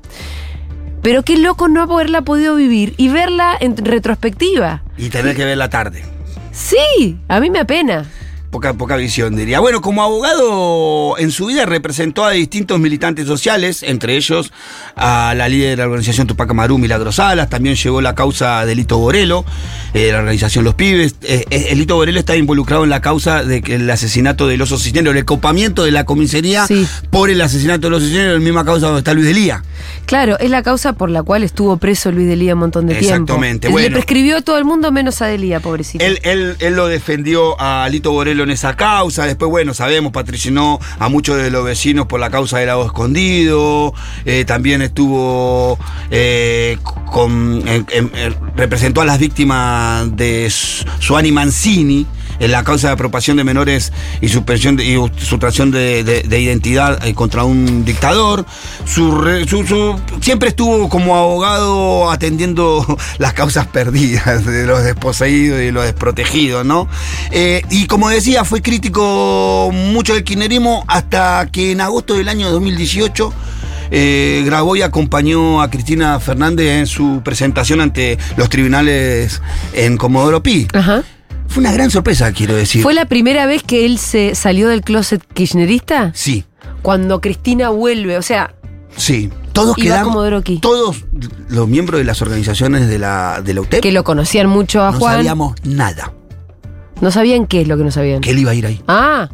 Pero 1.00 1.22
qué 1.22 1.38
loco 1.38 1.68
no 1.68 1.80
haberla 1.80 2.20
podido 2.22 2.54
vivir 2.56 2.92
y 2.98 3.08
verla 3.08 3.56
en 3.58 3.74
retrospectiva. 3.74 4.82
Y 4.98 5.08
tener 5.08 5.34
que 5.34 5.46
ver 5.46 5.56
la 5.56 5.70
tarde. 5.70 6.04
Sí, 6.52 7.16
a 7.26 7.40
mí 7.40 7.48
me 7.48 7.60
apena. 7.60 8.04
Poca, 8.50 8.74
poca 8.74 8.96
visión, 8.96 9.36
diría. 9.36 9.60
Bueno, 9.60 9.80
como 9.80 10.02
abogado 10.02 11.16
en 11.18 11.30
su 11.30 11.46
vida 11.46 11.66
representó 11.66 12.24
a 12.24 12.32
distintos 12.32 12.80
militantes 12.80 13.28
sociales, 13.28 13.84
entre 13.84 14.16
ellos 14.16 14.52
a 14.96 15.34
la 15.36 15.48
líder 15.48 15.70
de 15.70 15.76
la 15.76 15.84
organización 15.84 16.26
Tupac 16.26 16.50
Amaru, 16.50 16.76
Milagros 16.76 17.14
Salas, 17.14 17.48
también 17.48 17.76
llevó 17.76 18.00
la 18.00 18.16
causa 18.16 18.66
de 18.66 18.74
Lito 18.74 18.98
Borelo, 18.98 19.44
eh, 19.94 20.10
la 20.10 20.18
organización 20.18 20.64
Los 20.64 20.74
Pibes. 20.74 21.14
Eh, 21.22 21.44
eh, 21.48 21.66
el 21.70 21.78
Lito 21.78 21.94
Borelo 21.94 22.18
está 22.18 22.34
involucrado 22.34 22.82
en 22.82 22.90
la 22.90 23.00
causa 23.00 23.44
del 23.44 23.88
asesinato 23.88 24.48
del 24.48 24.60
oso 24.62 24.78
cisnero, 24.78 25.12
el 25.12 25.24
copamiento 25.24 25.84
de 25.84 25.92
la 25.92 26.04
comisaría 26.04 26.66
Sí. 26.66 26.88
por 27.10 27.30
el 27.30 27.40
asesinato 27.42 27.86
del 27.86 27.94
oso 27.94 28.06
cisnero, 28.06 28.32
la 28.32 28.40
misma 28.40 28.64
causa 28.64 28.86
donde 28.86 28.98
está 28.98 29.14
Luis 29.14 29.26
Delía. 29.28 29.62
Claro, 30.06 30.36
es 30.40 30.50
la 30.50 30.64
causa 30.64 30.94
por 30.94 31.08
la 31.08 31.22
cual 31.22 31.44
estuvo 31.44 31.76
preso 31.76 32.10
Luis 32.10 32.26
Delía 32.26 32.54
un 32.54 32.60
montón 32.60 32.86
de 32.88 32.96
tiempo. 32.96 33.14
Exactamente, 33.14 33.68
Le 33.68 33.72
bueno. 33.72 33.90
prescribió 33.92 34.38
a 34.38 34.40
todo 34.40 34.58
el 34.58 34.64
mundo 34.64 34.90
menos 34.90 35.22
a 35.22 35.26
Delía, 35.26 35.60
pobrecito. 35.60 36.04
Él, 36.04 36.18
él, 36.24 36.56
él 36.58 36.74
lo 36.74 36.88
defendió 36.88 37.54
a 37.60 37.88
Lito 37.88 38.10
Borelo 38.10 38.39
en 38.42 38.50
esa 38.50 38.76
causa. 38.76 39.26
Después, 39.26 39.50
bueno, 39.50 39.74
sabemos, 39.74 40.12
patrocinó 40.12 40.78
a 40.98 41.08
muchos 41.08 41.36
de 41.36 41.50
los 41.50 41.64
vecinos 41.64 42.06
por 42.06 42.20
la 42.20 42.30
causa 42.30 42.58
del 42.58 42.66
lago 42.68 42.84
escondido. 42.86 43.94
Eh, 44.24 44.44
también 44.44 44.82
estuvo 44.82 45.78
eh, 46.10 46.78
con. 47.10 47.62
en- 47.66 47.86
en- 47.90 48.10
en- 48.14 48.36
representó 48.56 49.00
a 49.00 49.04
las 49.04 49.18
víctimas 49.18 50.16
de 50.16 50.48
Su- 50.50 50.84
Suani 50.98 51.32
Mancini. 51.32 52.06
En 52.40 52.50
la 52.50 52.64
causa 52.64 52.88
de 52.88 52.94
apropiación 52.94 53.36
de 53.36 53.44
menores 53.44 53.92
y 54.20 54.28
suspensión 54.28 54.74
de, 54.76 54.84
y 54.86 54.96
sustracción 55.24 55.70
de, 55.70 56.02
de- 56.04 56.22
de 56.22 56.40
identidad 56.40 57.06
eh, 57.06 57.14
contra 57.14 57.44
un 57.44 57.84
dictador. 57.84 58.44
Siempre 60.20 60.48
estuvo 60.48 60.88
como 60.88 61.16
abogado 61.16 62.10
atendiendo 62.10 62.84
las 63.18 63.32
causas 63.34 63.66
perdidas 63.66 64.44
de 64.44 64.66
los 64.66 64.82
desposeídos 64.82 65.60
y 65.60 65.64
de 65.66 65.72
los 65.72 65.84
desprotegidos, 65.84 66.64
¿no? 66.64 66.88
Eh, 67.30 67.62
y 67.70 67.86
como 67.86 68.08
decía, 68.08 68.44
fue 68.44 68.62
crítico 68.62 69.70
mucho 69.72 70.14
del 70.14 70.24
kirchnerismo 70.24 70.84
hasta 70.88 71.46
que 71.52 71.72
en 71.72 71.80
agosto 71.80 72.14
del 72.14 72.28
año 72.28 72.50
2018 72.50 73.32
eh, 73.90 74.42
grabó 74.46 74.76
y 74.76 74.82
acompañó 74.82 75.60
a 75.62 75.70
Cristina 75.70 76.18
Fernández 76.20 76.68
en 76.78 76.86
su 76.86 77.22
presentación 77.24 77.80
ante 77.80 78.18
los 78.36 78.48
tribunales 78.48 79.40
en 79.72 79.96
Comodoro 79.96 80.42
Pi. 80.42 80.68
Ajá. 80.72 81.02
Fue 81.50 81.60
una 81.60 81.72
gran 81.72 81.90
sorpresa, 81.90 82.32
quiero 82.32 82.54
decir. 82.56 82.82
¿Fue 82.82 82.94
la 82.94 83.04
primera 83.06 83.44
vez 83.44 83.62
que 83.62 83.84
él 83.84 83.98
se 83.98 84.34
salió 84.34 84.68
del 84.68 84.82
closet 84.82 85.22
kirchnerista? 85.34 86.12
Sí, 86.14 86.44
Cuando 86.82 87.20
Cristina 87.20 87.68
vuelve, 87.70 88.16
o 88.16 88.22
sea, 88.22 88.54
sí. 88.96 89.30
Todos 89.52 89.74
quedamos. 89.76 90.14
Todos 90.62 91.04
los 91.48 91.66
miembros 91.68 91.98
de 91.98 92.04
las 92.04 92.22
organizaciones 92.22 92.88
de 92.88 92.98
la, 93.00 93.42
de 93.44 93.52
la 93.52 93.60
UTEP 93.62 93.82
que 93.82 93.90
lo 93.90 94.04
conocían 94.04 94.48
mucho 94.48 94.82
a 94.84 94.92
no 94.92 94.98
Juan. 95.00 95.16
sabíamos 95.16 95.54
nada. 95.64 96.12
No 97.00 97.10
sabían 97.10 97.46
qué 97.46 97.62
es 97.62 97.68
lo 97.68 97.76
que 97.76 97.82
no 97.82 97.90
sabían. 97.90 98.20
Que 98.20 98.30
él 98.30 98.38
iba 98.38 98.52
a 98.52 98.54
ir 98.54 98.66
ahí. 98.66 98.80
Ah, 98.86 99.28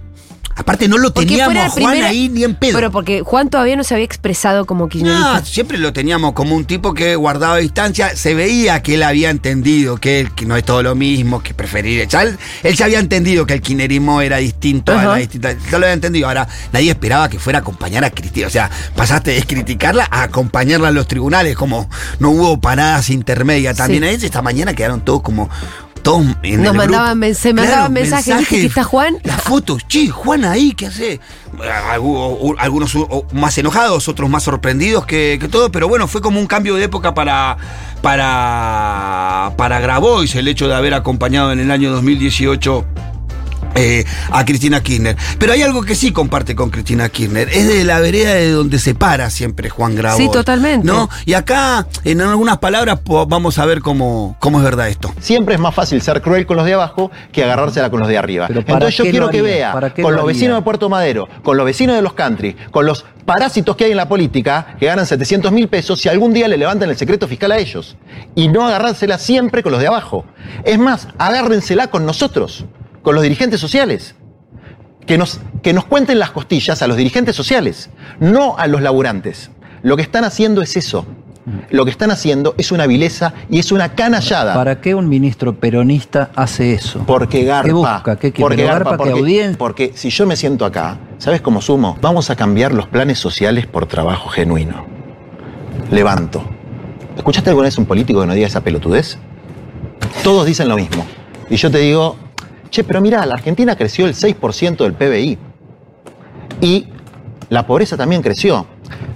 Aparte 0.59 0.89
no 0.89 0.97
lo 0.97 1.13
Porque 1.13 1.29
teníamos 1.29 1.55
a 1.57 1.69
Juan 1.69 1.75
primera- 1.93 2.09
ahí 2.09 2.31
ni 2.31 2.43
en 2.43 2.55
pedo. 2.55 2.73
Pero 2.75 2.91
porque 2.91 3.21
Juan 3.21 3.51
todavía 3.51 3.77
no 3.77 3.85
se 3.85 3.93
había 3.93 4.07
expresado 4.07 4.65
como 4.65 4.89
kirchnerista. 4.89 5.41
No, 5.41 5.45
siempre 5.45 5.77
lo 5.77 5.93
teníamos 5.93 6.33
como 6.33 6.57
un 6.57 6.65
tipo 6.65 6.95
que 6.95 7.15
guardaba 7.15 7.59
distancia. 7.59 8.17
Se 8.17 8.35
veía 8.35 8.83
que 8.83 8.95
él 8.95 9.03
había 9.03 9.29
entendido 9.29 9.99
que, 9.99 10.27
no 10.47 10.57
es 10.57 10.65
todo 10.65 10.83
lo 10.83 10.95
mismo, 10.95 11.43
que 11.43 11.53
preferir. 11.53 12.09
Ya 12.09 12.23
él, 12.23 12.39
él 12.63 12.75
ya 12.75 12.87
había 12.87 13.01
entendido 13.01 13.45
que 13.45 13.53
el 13.53 13.61
kinerismo 13.61 14.23
era 14.23 14.39
distinto 14.39 14.93
a 14.99 15.05
la 15.05 15.15
distinta. 15.17 15.53
Ya 15.53 15.79
lo 15.79 15.85
había 15.85 15.93
entendido. 15.93 16.27
Ahora, 16.29 16.49
nadie 16.73 16.91
esperaba 16.91 17.29
que 17.29 17.39
fuera 17.39 17.59
a 17.59 17.61
acompañar 17.61 18.03
a 18.05 18.11
Cristina. 18.11 18.47
O 18.47 18.51
sea, 18.51 18.71
pasaste 18.95 19.33
de 19.33 19.43
criticarla 19.43 20.09
a 20.11 20.23
acompañarla 20.23 20.89
a 20.89 20.93
los 20.93 21.07
tribunales. 21.07 21.55
Como 21.55 21.91
no 22.19 22.31
hubo 22.31 22.59
paradas 22.61 23.11
intermedias. 23.11 23.77
También 23.77 24.05
Sí. 24.05 24.25
a 24.25 24.27
esta 24.27 24.41
mañana 24.41 24.73
quedaron 24.75 25.03
todos 25.03 25.21
como. 25.21 25.51
Todos 26.07 26.25
en 26.45 26.63
Nos 26.63 26.71
el 26.71 26.77
mandaban 26.79 27.19
grupo. 27.21 27.35
se 27.35 27.53
mandaban 27.53 27.93
mensajes, 27.93 28.39
¿viste 28.39 28.61
que 28.61 28.67
está 28.67 28.85
Juan? 28.85 29.19
Las 29.25 29.43
fotos, 29.43 29.87
che, 29.89 30.09
Juan 30.09 30.45
ahí, 30.45 30.73
¿qué 30.73 30.87
hace? 30.87 31.19
Algu- 31.93 32.55
Algunos 32.59 32.97
más 33.33 33.59
enojados, 33.59 34.07
otros 34.09 34.31
más 34.31 34.45
sorprendidos 34.45 35.05
que, 35.05 35.37
que 35.41 35.49
todo, 35.49 35.73
pero 35.73 35.89
bueno, 35.89 36.07
fue 36.07 36.21
como 36.21 36.39
un 36.39 36.47
cambio 36.47 36.77
de 36.77 36.85
época 36.85 37.13
para, 37.13 37.57
para, 38.03 39.53
para 39.57 39.81
Grabois 39.81 40.33
el 40.37 40.47
hecho 40.49 40.69
de 40.69 40.75
haber 40.77 40.95
acompañado 40.95 41.51
en 41.53 41.59
el 41.59 41.71
año 41.73 41.91
2018 41.91 42.85
eh, 43.77 44.05
a 44.31 44.45
Cristina 44.45 44.83
Kirchner. 44.83 45.17
Pero 45.39 45.53
hay 45.53 45.63
algo 45.63 45.83
que 45.83 45.95
sí 45.95 46.13
comparte 46.13 46.55
con 46.55 46.71
Cristina 46.71 47.09
Kirchner. 47.09 47.49
Es 47.49 47.69
de 47.69 47.85
la 47.85 48.01
vereda 48.01 48.35
de 48.35 48.51
donde 48.51 48.79
se 48.79 48.95
para 48.95 49.31
siempre 49.31 49.71
Juan 49.71 49.95
Grabois. 49.95 50.23
Sí, 50.23 50.31
totalmente. 50.31 50.87
¿no? 50.87 51.09
Y 51.25 51.35
acá, 51.35 51.87
en 52.05 52.21
algunas 52.21 52.59
palabras, 52.59 53.01
vamos 53.05 53.59
a 53.59 53.67
ver 53.67 53.81
cómo, 53.81 54.37
cómo 54.41 54.59
es 54.59 54.65
verdad 54.65 54.89
esto. 54.89 55.13
Siempre 55.21 55.55
es 55.55 55.61
más 55.61 55.75
fácil 55.75 56.01
ser 56.03 56.23
cruel 56.23 56.47
con 56.47 56.57
los 56.57 56.67
de 56.67 56.75
abajo 56.75 57.11
que 57.33 57.45
agarrársela 57.45 57.91
con 57.91 58.01
los 58.01 58.09
de 58.09 58.19
arriba. 58.19 58.47
Pero 58.49 58.63
¿para 58.63 58.75
Entonces 58.75 58.97
yo 58.97 59.05
qué 59.05 59.11
quiero 59.11 59.31
que 59.31 59.43
vea 59.43 59.73
¿Para 59.73 59.93
qué 59.93 60.03
con 60.03 60.13
lo 60.13 60.19
los 60.19 60.27
vecinos 60.27 60.57
de 60.57 60.63
Puerto 60.63 60.89
Madero, 60.89 61.29
con 61.43 61.57
los 61.57 61.67
vecinos 61.67 61.97
de 61.97 62.03
los 62.03 62.15
country, 62.15 62.57
con 62.71 62.87
los 62.87 63.05
parásitos 63.25 63.77
que 63.77 63.85
hay 63.85 63.91
en 63.91 63.97
la 63.97 64.09
política, 64.09 64.77
que 64.79 64.87
ganan 64.87 65.07
700 65.07 65.53
mil 65.53 65.69
pesos, 65.69 66.01
si 66.01 66.09
algún 66.09 66.33
día 66.33 66.49
le 66.49 66.57
levantan 66.57 66.89
el 66.89 66.97
secreto 66.97 67.29
fiscal 67.29 67.53
a 67.53 67.59
ellos. 67.59 67.97
Y 68.35 68.49
no 68.49 68.67
agarrársela 68.67 69.19
siempre 69.19 69.63
con 69.63 69.73
los 69.73 69.81
de 69.81 69.89
abajo. 69.89 70.25
Es 70.65 70.79
más, 70.79 71.09
agárrensela 71.19 71.89
con 71.89 72.07
nosotros, 72.07 72.65
con 73.07 73.15
los 73.15 73.23
dirigentes 73.23 73.61
sociales. 73.61 74.17
Que 75.07 75.17
nos, 75.17 75.39
que 75.63 75.73
nos 75.73 75.85
cuenten 75.85 76.19
las 76.19 76.33
costillas 76.33 76.83
a 76.83 76.89
los 76.89 76.97
dirigentes 76.97 77.37
sociales, 77.37 77.89
no 78.19 78.59
a 78.59 78.67
los 78.67 78.83
laburantes. 78.83 79.53
Lo 79.85 79.95
que 79.95 80.03
están 80.03 80.25
haciendo 80.25 80.61
es 80.61 80.77
eso. 80.77 81.07
Lo 81.71 81.85
que 81.85 81.93
están 81.93 82.11
haciendo 82.11 82.57
es 82.59 82.73
una 82.73 82.89
vileza 82.89 83.33
y 83.49 83.61
es 83.61 83.71
una 83.71 83.95
canallada. 83.95 84.55
¿Para 84.55 84.81
qué 84.81 84.97
un 84.97 85.09
ministro 85.09 85.55
peronista 85.55 86.31
hace 86.35 86.75
eso? 86.75 87.05
Porque 87.07 87.45
garpa. 87.45 87.69
¿Qué 87.69 87.73
busca? 87.73 88.17
¿Qué 88.17 88.33
quiere? 88.33 88.41
Porque 88.41 88.57
¿Pero 88.57 88.69
garpa, 88.71 88.91
garpa? 88.91 89.05
¿Qué 89.05 89.11
porque, 89.11 89.21
audiencia? 89.21 89.57
porque 89.57 89.93
si 89.95 90.11
yo 90.11 90.27
me 90.27 90.35
siento 90.35 90.65
acá, 90.65 90.99
¿sabes 91.19 91.41
cómo 91.41 91.63
sumo? 91.63 91.97
Vamos 92.01 92.31
a 92.31 92.35
cambiar 92.35 92.73
los 92.73 92.89
planes 92.89 93.21
sociales 93.21 93.69
por 93.69 93.87
trabajo 93.87 94.31
genuino. 94.31 94.85
Levanto. 95.93 96.43
¿Escuchaste 97.17 97.51
alguna 97.51 97.67
vez 97.67 97.79
un 97.79 97.87
político 97.87 98.21
que 98.21 98.27
no 98.27 98.35
diga 98.35 98.49
esa 98.49 98.63
pelotudez? 98.63 99.17
Todos 100.25 100.45
dicen 100.45 100.69
lo 100.69 100.75
mismo. 100.75 101.07
Y 101.49 101.55
yo 101.55 101.71
te 101.71 101.79
digo, 101.79 102.17
che, 102.77 102.85
pero 102.85 103.01
mirá, 103.01 103.25
la 103.25 103.35
Argentina 103.35 103.75
creció 103.75 104.07
el 104.07 104.15
6% 104.15 104.77
del 104.77 104.93
PBI. 104.93 105.39
Y 106.61 106.87
la 107.49 107.67
pobreza 107.67 107.97
también 107.97 108.21
creció. 108.21 108.67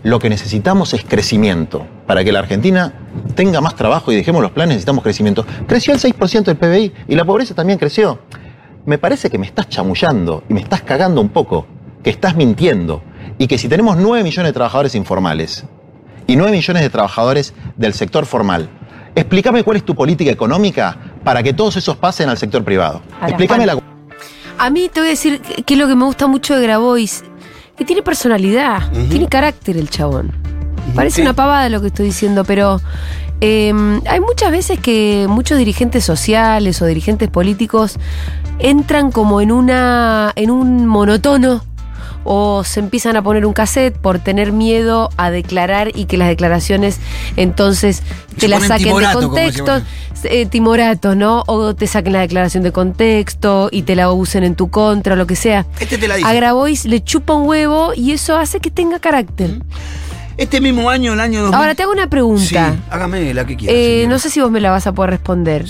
Lo 0.03 0.19
que 0.19 0.31
necesitamos 0.31 0.95
es 0.95 1.05
crecimiento. 1.05 1.87
Para 2.07 2.25
que 2.25 2.33
la 2.33 2.39
Argentina 2.39 2.95
tenga 3.35 3.61
más 3.61 3.77
trabajo 3.77 4.13
y 4.13 4.17
dejemos 4.17 4.41
los 4.41 4.53
planes, 4.53 4.77
necesitamos 4.77 5.05
crecimiento. 5.05 5.45
Creció 5.67 5.93
el 5.93 6.01
6% 6.01 6.45
del 6.45 6.57
PBI 6.57 6.93
y 7.09 7.15
la 7.15 7.27
pobreza 7.27 7.55
también 7.55 7.79
creció. 7.79 8.19
Me 8.87 8.97
parece 8.97 9.29
que 9.29 9.37
me 9.37 9.47
estás 9.47 9.69
chamullando 9.69 10.43
y 10.49 10.55
me 10.55 10.61
estás 10.61 10.81
cagando 10.81 11.21
un 11.21 11.29
poco, 11.29 11.67
que 12.03 12.09
estás 12.09 12.35
mintiendo. 12.37 13.03
Y 13.37 13.47
que 13.47 13.59
si 13.59 13.69
tenemos 13.69 13.99
9 13.99 14.25
millones 14.25 14.49
de 14.49 14.55
trabajadores 14.55 14.95
informales 14.95 15.65
y 16.27 16.37
9 16.37 16.53
millones 16.53 16.83
de 16.83 16.89
trabajadores 16.89 17.53
del 17.77 17.93
sector 17.93 18.25
formal, 18.25 18.71
explícame 19.15 19.65
cuál 19.65 19.77
es 19.77 19.85
tu 19.85 19.95
política 19.95 20.31
económica 20.31 21.10
para 21.25 21.43
que 21.43 21.53
todos 21.53 21.77
esos 21.77 21.97
pasen 21.97 22.29
al 22.29 22.39
sector 22.39 22.65
privado. 22.65 23.03
Ahora, 23.15 23.29
explícame 23.29 23.65
Juan. 23.65 23.77
la... 23.77 24.65
A 24.65 24.71
mí 24.71 24.91
te 24.93 25.01
voy 25.01 25.09
a 25.09 25.11
decir 25.11 25.41
que 25.41 25.75
es 25.75 25.81
lo 25.81 25.87
que 25.89 25.95
me 25.97 26.05
gusta 26.05 26.27
mucho 26.27 26.57
de 26.57 26.63
Grabois, 26.63 27.25
que 27.77 27.85
tiene 27.85 28.03
personalidad, 28.03 28.91
tiene 29.09 29.27
carácter 29.29 29.77
el 29.77 29.89
chabón. 29.89 30.33
Parece 30.95 31.17
Sí. 31.17 31.23
una 31.23 31.33
pavada 31.35 31.69
lo 31.69 31.81
que 31.81 31.87
estoy 31.89 32.07
diciendo, 32.07 32.45
pero 32.45 32.81
eh, 33.41 33.73
hay 34.07 34.21
muchas 34.21 34.51
veces 34.51 34.79
que 34.81 35.27
muchos 35.29 35.57
dirigentes 35.57 36.05
sociales 36.05 36.83
o 36.83 36.87
dirigentes 36.87 37.29
políticos 37.31 37.97
entran 38.59 39.11
como 39.13 39.41
en 39.41 39.51
una 39.53 40.33
en 40.37 40.51
un 40.51 40.87
monotono 40.87 41.65
o 42.25 42.65
se 42.65 42.81
empiezan 42.81 43.17
a 43.17 43.23
poner 43.23 43.47
un 43.47 43.55
cassette 43.55 43.97
por 43.97 44.19
tener 44.19 44.53
miedo 44.53 45.09
a 45.17 45.31
declarar 45.31 45.91
y 45.97 46.05
que 46.05 46.19
las 46.19 46.29
declaraciones 46.29 46.99
entonces 47.37 48.03
te 48.39 48.47
las 48.49 48.67
saquen 48.67 48.95
de 48.97 49.07
contexto. 49.13 49.81
Eh, 50.25 50.47
timoratos, 50.47 51.17
¿no? 51.17 51.43
O 51.47 51.75
te 51.75 51.87
saquen 51.87 52.13
la 52.13 52.21
declaración 52.21 52.63
de 52.63 52.73
contexto 52.73 53.69
y 53.71 53.83
te 53.83 53.95
la 53.97 54.11
usen 54.13 54.45
en 54.45 54.55
tu 54.55 54.71
contra 54.71 55.15
o 55.15 55.17
lo 55.17 55.27
que 55.27 55.37
sea. 55.37 55.67
Este 55.79 55.99
te 55.99 56.09
la 56.09 56.17
dice. 56.17 56.29
A 56.29 56.33
Grabois 56.33 56.85
le 56.87 57.03
chupa 57.03 57.35
un 57.35 57.49
huevo 57.49 57.93
y 57.95 58.13
eso 58.13 58.37
hace 58.37 58.61
que 58.61 58.71
tenga 58.71 58.99
carácter. 58.99 59.61
Este 60.37 60.61
mismo 60.61 60.89
año, 60.89 61.13
el 61.13 61.21
año 61.21 61.41
2000. 61.43 61.55
Ahora 61.59 61.75
te 61.75 61.83
hago 61.83 61.93
una 61.93 62.05
Sí, 62.05 62.09
pregunta. 62.09 62.77
hágame 62.91 63.35
la 63.35 63.45
que 63.47 63.57
quiera. 63.57 63.75
Eh, 63.77 64.07
no 64.09 64.19
sé 64.19 64.31
si 64.31 64.41
vos 64.41 64.51
me 64.51 64.61
la 64.61 64.71
vas 64.71 64.87
a 64.87 64.93
poder 64.93 65.11
responder. 65.11 65.67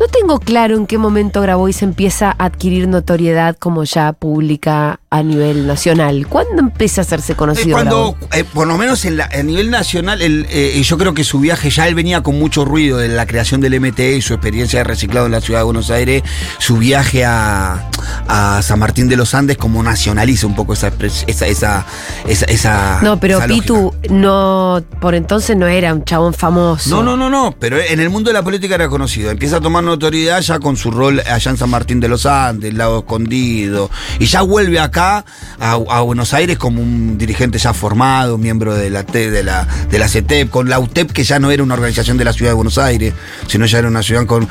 No 0.00 0.08
tengo 0.08 0.38
claro 0.40 0.76
en 0.76 0.86
qué 0.86 0.98
momento 0.98 1.40
Grabois 1.40 1.82
empieza 1.82 2.30
a 2.36 2.46
adquirir 2.46 2.88
notoriedad 2.88 3.56
como 3.58 3.84
ya 3.84 4.12
pública 4.12 5.00
a 5.08 5.22
nivel 5.22 5.66
nacional. 5.68 6.26
¿Cuándo 6.28 6.58
empieza 6.60 7.00
a 7.00 7.04
hacerse 7.04 7.36
conocido? 7.36 7.76
cuando, 7.76 8.16
eh, 8.32 8.42
por 8.44 8.66
lo 8.66 8.76
menos 8.76 9.04
en 9.04 9.16
la- 9.16 9.28
a 9.32 9.42
nivel 9.44 9.70
nacional, 9.70 10.20
el, 10.20 10.46
eh, 10.50 10.82
yo 10.82 10.98
creo 10.98 11.14
que 11.14 11.22
su 11.22 11.38
viaje 11.38 11.70
ya 11.70 11.86
él 11.86 11.94
venía 11.94 12.22
con 12.22 12.36
mucho 12.38 12.64
ruido 12.64 12.98
de 12.98 13.08
la 13.08 13.24
creación 13.26 13.60
del 13.60 13.74
MTE 13.74 14.16
y 14.16 14.22
su 14.22 14.34
experiencia 14.34 14.80
de 14.80 14.84
reciclado 14.84 15.26
en 15.26 15.32
la 15.32 15.40
ciudad 15.40 15.60
de 15.60 15.64
Buenos 15.64 15.90
Aires, 15.90 16.24
su 16.58 16.76
viaje 16.78 17.24
a, 17.24 17.88
a 18.26 18.60
San 18.62 18.80
Martín 18.80 19.08
de 19.08 19.16
los 19.16 19.32
Andes 19.34 19.56
como 19.56 19.80
nacionaliza 19.82 20.46
un 20.48 20.56
poco 20.56 20.72
esa 20.72 20.88
esa, 21.28 21.46
esa, 21.46 21.86
esa, 22.26 22.44
esa- 22.46 22.98
No, 23.02 23.20
pero 23.20 23.38
esa 23.38 23.46
Pitu 23.46 23.94
no, 24.10 24.82
por 25.00 25.14
entonces 25.14 25.56
no 25.56 25.68
era 25.68 25.94
un 25.94 26.04
chabón 26.04 26.34
famoso. 26.34 26.90
No, 26.90 27.02
no, 27.04 27.16
no, 27.16 27.30
no, 27.30 27.54
pero 27.58 27.78
en 27.78 28.00
el 28.00 28.10
mundo 28.10 28.30
de 28.30 28.34
la 28.34 28.42
política 28.42 28.74
era 28.74 28.88
conocido. 28.88 29.30
Empieza 29.30 29.58
a 29.58 29.60
tomar 29.60 29.83
notoriedad 29.84 30.40
ya 30.40 30.58
con 30.58 30.76
su 30.76 30.90
rol 30.90 31.20
allá 31.20 31.50
en 31.50 31.56
San 31.56 31.70
Martín 31.70 32.00
de 32.00 32.08
los 32.08 32.26
Andes, 32.26 32.74
Lago 32.74 33.00
Escondido, 33.00 33.90
y 34.18 34.26
ya 34.26 34.42
vuelve 34.42 34.78
acá 34.80 35.24
a, 35.60 36.00
Buenos 36.04 36.34
Aires 36.34 36.58
como 36.58 36.82
un 36.82 37.16
dirigente 37.18 37.58
ya 37.58 37.72
formado, 37.72 38.38
miembro 38.38 38.74
de 38.74 38.90
la, 38.90 39.02
de 39.02 39.42
la, 39.42 39.66
de 39.90 39.98
la 39.98 40.08
CETEP, 40.08 40.50
con 40.50 40.68
la 40.68 40.78
UTEP, 40.78 41.12
que 41.12 41.24
ya 41.24 41.38
no 41.38 41.50
era 41.50 41.62
una 41.62 41.74
organización 41.74 42.16
de 42.16 42.24
la 42.24 42.32
ciudad 42.32 42.50
de 42.50 42.54
Buenos 42.54 42.78
Aires, 42.78 43.14
sino 43.46 43.66
ya 43.66 43.78
era 43.78 43.88
una 43.88 44.02
ciudad 44.02 44.26
con, 44.26 44.48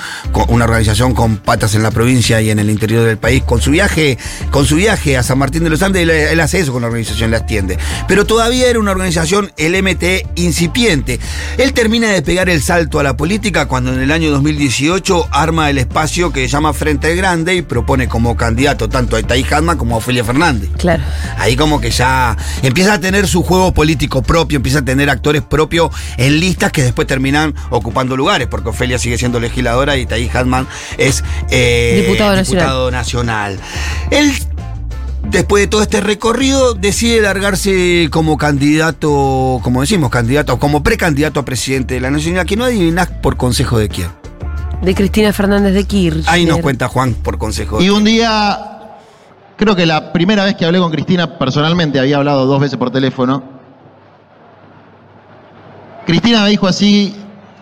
una 0.47 0.65
organización 0.65 1.13
con 1.13 1.37
patas 1.37 1.75
en 1.75 1.83
la 1.83 1.91
provincia 1.91 2.41
y 2.41 2.49
en 2.49 2.59
el 2.59 2.69
interior 2.69 3.05
del 3.05 3.17
país. 3.17 3.43
Con 3.43 3.61
su 3.61 3.71
viaje, 3.71 4.17
con 4.51 4.65
su 4.65 4.75
viaje 4.75 5.17
a 5.17 5.23
San 5.23 5.37
Martín 5.37 5.63
de 5.63 5.69
los 5.69 5.81
Andes, 5.81 6.03
él, 6.03 6.09
él 6.09 6.39
hace 6.39 6.59
eso 6.59 6.73
con 6.73 6.81
la 6.81 6.87
organización, 6.87 7.31
la 7.31 7.37
extiende. 7.37 7.77
Pero 8.07 8.25
todavía 8.25 8.69
era 8.69 8.79
una 8.79 8.91
organización, 8.91 9.51
el 9.57 9.81
MT, 9.81 10.27
incipiente. 10.35 11.19
Él 11.57 11.73
termina 11.73 12.09
de 12.09 12.21
pegar 12.21 12.49
el 12.49 12.61
salto 12.61 12.99
a 12.99 13.03
la 13.03 13.15
política 13.15 13.67
cuando 13.67 13.93
en 13.93 14.01
el 14.01 14.11
año 14.11 14.31
2018 14.31 15.22
arma 15.31 15.69
el 15.69 15.77
espacio 15.77 16.31
que 16.31 16.41
se 16.41 16.47
llama 16.47 16.73
Frente 16.73 17.15
Grande 17.15 17.55
y 17.55 17.61
propone 17.61 18.07
como 18.07 18.35
candidato 18.35 18.89
tanto 18.89 19.15
a 19.15 19.19
Itaí 19.19 19.45
Hadman 19.49 19.77
como 19.77 19.95
a 19.95 19.97
Ofelia 19.99 20.23
Fernández. 20.23 20.69
Claro. 20.77 21.03
Ahí 21.37 21.55
como 21.55 21.79
que 21.81 21.91
ya 21.91 22.35
empieza 22.61 22.93
a 22.93 22.99
tener 22.99 23.27
su 23.27 23.43
juego 23.43 23.73
político 23.73 24.21
propio, 24.21 24.57
empieza 24.57 24.79
a 24.79 24.85
tener 24.85 25.09
actores 25.09 25.41
propios 25.41 25.91
en 26.17 26.39
listas 26.39 26.71
que 26.71 26.83
después 26.83 27.07
terminan 27.07 27.53
ocupando 27.69 28.15
lugares, 28.17 28.47
porque 28.47 28.69
Ofelia 28.69 28.97
sigue 28.99 29.17
siendo 29.17 29.39
legisladora 29.39 29.97
y 29.97 30.05
Taí 30.05 30.29
Hadman 30.33 30.67
es 30.97 31.23
eh, 31.49 32.03
Diputado 32.05 32.35
nacional. 32.35 32.63
diputado 32.63 32.91
nacional. 32.91 33.59
Él, 34.11 34.33
después 35.29 35.63
de 35.63 35.67
todo 35.67 35.81
este 35.81 36.01
recorrido, 36.01 36.73
decide 36.73 37.21
largarse 37.21 38.07
como 38.11 38.37
candidato, 38.37 39.59
como 39.63 39.81
decimos, 39.81 40.09
candidato, 40.09 40.59
como 40.59 40.83
precandidato 40.83 41.39
a 41.39 41.45
presidente 41.45 41.95
de 41.95 42.01
la 42.01 42.11
Nación, 42.11 42.45
que 42.45 42.55
no 42.55 42.65
adivinás 42.65 43.07
por 43.07 43.37
consejo 43.37 43.77
de 43.77 43.89
quién. 43.89 44.22
De 44.83 44.93
Cristina 44.93 45.31
Fernández 45.31 45.73
de 45.73 45.85
Kirchner. 45.85 46.25
Ahí 46.27 46.45
nos 46.45 46.59
cuenta 46.59 46.89
Juan 46.89 47.13
por 47.13 47.37
consejo 47.37 47.81
Y 47.81 47.89
un 47.89 48.03
día, 48.03 48.97
creo 49.55 49.77
que 49.77 49.85
la 49.85 50.11
primera 50.11 50.43
vez 50.43 50.55
que 50.55 50.65
hablé 50.65 50.77
con 50.79 50.91
Cristina 50.91 51.39
personalmente, 51.39 51.99
había 52.01 52.17
hablado 52.17 52.45
dos 52.45 52.59
veces 52.59 52.77
por 52.77 52.91
teléfono, 52.91 53.43
Cristina 56.05 56.43
me 56.43 56.49
dijo 56.49 56.67
así, 56.67 57.15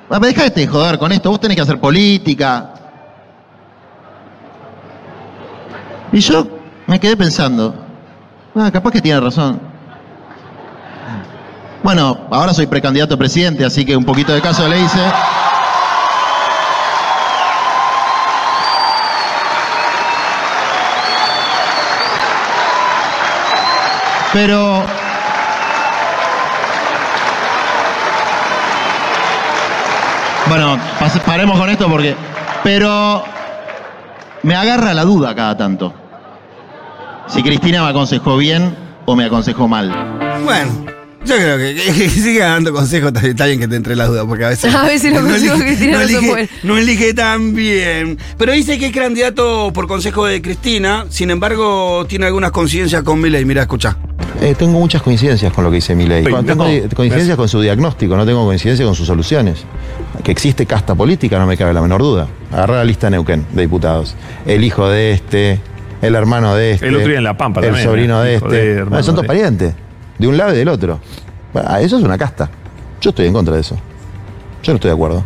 "Ah, 0.09 0.17
dejate 0.19 0.61
de 0.61 0.67
joder 0.67 0.97
con 0.97 1.11
esto, 1.11 1.29
vos 1.29 1.39
tenés 1.39 1.55
que 1.55 1.61
hacer 1.61 1.79
política. 1.79 2.73
Y 6.11 6.19
yo 6.21 6.47
me 6.87 6.99
quedé 6.99 7.15
pensando, 7.15 7.75
"Ah, 8.55 8.71
capaz 8.73 8.91
que 8.93 9.01
tiene 9.01 9.19
razón. 9.19 9.61
Bueno, 11.83 12.17
ahora 12.31 12.51
soy 12.51 12.65
precandidato 12.65 13.13
a 13.13 13.17
presidente, 13.17 13.63
así 13.63 13.85
que 13.85 13.95
un 13.95 14.05
poquito 14.05 14.33
de 14.33 14.41
caso 14.41 14.67
le 14.67 14.81
hice. 14.81 14.99
Pero. 24.33 24.83
Bueno, 30.47 30.77
paremos 31.25 31.59
con 31.59 31.69
esto 31.69 31.87
porque. 31.89 32.15
Pero. 32.63 33.23
Me 34.43 34.55
agarra 34.55 34.93
la 34.95 35.03
duda 35.03 35.35
cada 35.35 35.55
tanto. 35.55 35.93
Si 37.27 37.43
Cristina 37.43 37.83
me 37.83 37.89
aconsejó 37.89 38.37
bien 38.37 38.75
o 39.05 39.15
me 39.15 39.25
aconsejó 39.25 39.67
mal. 39.67 39.89
Bueno, 40.43 40.71
yo 41.23 41.35
creo 41.35 41.57
que, 41.59 41.75
que- 41.75 41.93
que 41.93 42.09
siga 42.09 42.47
dando 42.47 42.73
consejos, 42.73 43.13
está 43.23 43.45
bien 43.45 43.59
que 43.59 43.67
te 43.67 43.75
entre 43.75 43.95
las 43.95 44.07
dudas, 44.07 44.25
porque 44.27 44.45
a 44.45 44.49
veces. 44.49 44.73
A 44.75 44.83
veces 44.83 45.13
los 45.13 45.21
consejos 45.21 45.59
de 45.59 45.65
Cristina 45.65 45.99
no 46.01 46.07
son 46.07 46.23
elige, 46.25 46.49
no 46.63 46.77
elige 46.77 47.13
tan 47.13 47.53
bien. 47.53 48.17
Pero 48.39 48.51
dice 48.53 48.79
que 48.79 48.87
es 48.87 48.91
candidato 48.95 49.71
por 49.71 49.87
consejo 49.87 50.25
de 50.25 50.41
Cristina, 50.41 51.05
sin 51.09 51.29
embargo, 51.29 52.03
tiene 52.09 52.25
algunas 52.25 52.49
coincidencias 52.49 53.03
con 53.03 53.21
Milei. 53.21 53.45
Mira, 53.45 53.61
escucha. 53.61 53.95
Eh, 54.41 54.55
tengo 54.55 54.79
muchas 54.79 55.03
coincidencias 55.03 55.53
con 55.53 55.63
lo 55.63 55.69
que 55.69 55.75
dice 55.75 55.93
Milei. 55.95 56.23
Tengo 56.23 56.41
no. 56.41 56.65
coincidencias 56.95 57.37
con 57.37 57.47
su 57.47 57.61
diagnóstico, 57.61 58.17
no 58.17 58.25
tengo 58.25 58.43
coincidencia 58.43 58.83
con 58.85 58.95
sus 58.95 59.05
soluciones. 59.05 59.63
Que 60.23 60.31
existe 60.31 60.65
casta 60.65 60.95
política, 60.95 61.37
no 61.37 61.45
me 61.45 61.55
cabe 61.55 61.73
la 61.73 61.81
menor 61.81 62.01
duda. 62.01 62.27
Agarrar 62.51 62.77
la 62.77 62.83
lista 62.83 63.07
de 63.07 63.11
Neuquén 63.11 63.45
de 63.51 63.61
diputados. 63.61 64.15
El 64.47 64.63
hijo 64.63 64.89
de 64.89 65.11
este, 65.11 65.59
el 66.01 66.15
hermano 66.15 66.55
de 66.55 66.71
este. 66.71 66.87
El 66.87 66.95
otro 66.95 67.07
día 67.09 67.19
en 67.19 67.23
La 67.23 67.37
Pampa 67.37 67.59
El 67.59 67.67
también, 67.67 67.85
sobrino 67.85 68.23
¿eh? 68.25 68.29
de 68.29 68.35
este. 68.35 68.85
de, 68.85 69.03
son 69.03 69.15
de- 69.15 69.23
parientes. 69.23 69.75
De 70.17 70.27
un 70.27 70.35
lado 70.37 70.53
y 70.53 70.57
del 70.57 70.69
otro. 70.69 70.99
Ah, 71.53 71.79
eso 71.79 71.99
es 71.99 72.03
una 72.03 72.17
casta. 72.17 72.49
Yo 72.99 73.11
estoy 73.11 73.27
en 73.27 73.33
contra 73.33 73.53
de 73.53 73.61
eso. 73.61 73.77
Yo 74.63 74.73
no 74.73 74.75
estoy 74.77 74.89
de 74.89 74.95
acuerdo. 74.95 75.23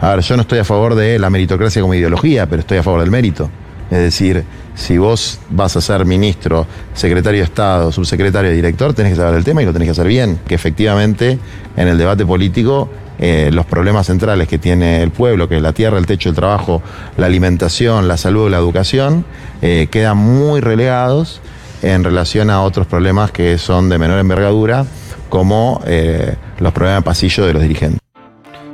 A 0.00 0.10
ver, 0.10 0.20
yo 0.20 0.34
no 0.36 0.42
estoy 0.42 0.58
a 0.58 0.64
favor 0.64 0.96
de 0.96 1.18
la 1.20 1.30
meritocracia 1.30 1.80
como 1.80 1.94
ideología, 1.94 2.46
pero 2.46 2.60
estoy 2.60 2.78
a 2.78 2.82
favor 2.82 3.00
del 3.00 3.10
mérito. 3.12 3.48
Es 3.90 3.98
decir, 3.98 4.44
si 4.74 4.98
vos 4.98 5.38
vas 5.50 5.76
a 5.76 5.80
ser 5.80 6.04
ministro, 6.04 6.66
secretario 6.94 7.40
de 7.40 7.44
Estado, 7.44 7.92
subsecretario, 7.92 8.50
director, 8.50 8.92
tenés 8.94 9.12
que 9.12 9.16
saber 9.16 9.34
el 9.34 9.44
tema 9.44 9.62
y 9.62 9.66
lo 9.66 9.72
tenés 9.72 9.86
que 9.86 9.92
hacer 9.92 10.08
bien. 10.08 10.40
Que 10.46 10.54
efectivamente 10.54 11.38
en 11.76 11.88
el 11.88 11.96
debate 11.96 12.26
político 12.26 12.90
eh, 13.18 13.50
los 13.52 13.64
problemas 13.64 14.06
centrales 14.06 14.46
que 14.48 14.58
tiene 14.58 15.02
el 15.02 15.10
pueblo, 15.10 15.48
que 15.48 15.56
es 15.56 15.62
la 15.62 15.72
tierra, 15.72 15.98
el 15.98 16.06
techo, 16.06 16.28
el 16.28 16.34
trabajo, 16.34 16.82
la 17.16 17.26
alimentación, 17.26 18.08
la 18.08 18.16
salud, 18.16 18.50
la 18.50 18.58
educación, 18.58 19.24
eh, 19.62 19.88
quedan 19.90 20.18
muy 20.18 20.60
relegados 20.60 21.40
en 21.82 22.04
relación 22.04 22.50
a 22.50 22.62
otros 22.62 22.86
problemas 22.86 23.30
que 23.30 23.56
son 23.58 23.88
de 23.88 23.98
menor 23.98 24.18
envergadura, 24.18 24.84
como 25.30 25.80
eh, 25.86 26.34
los 26.58 26.72
problemas 26.72 27.02
de 27.02 27.04
pasillo 27.04 27.46
de 27.46 27.52
los 27.54 27.62
dirigentes. 27.62 28.00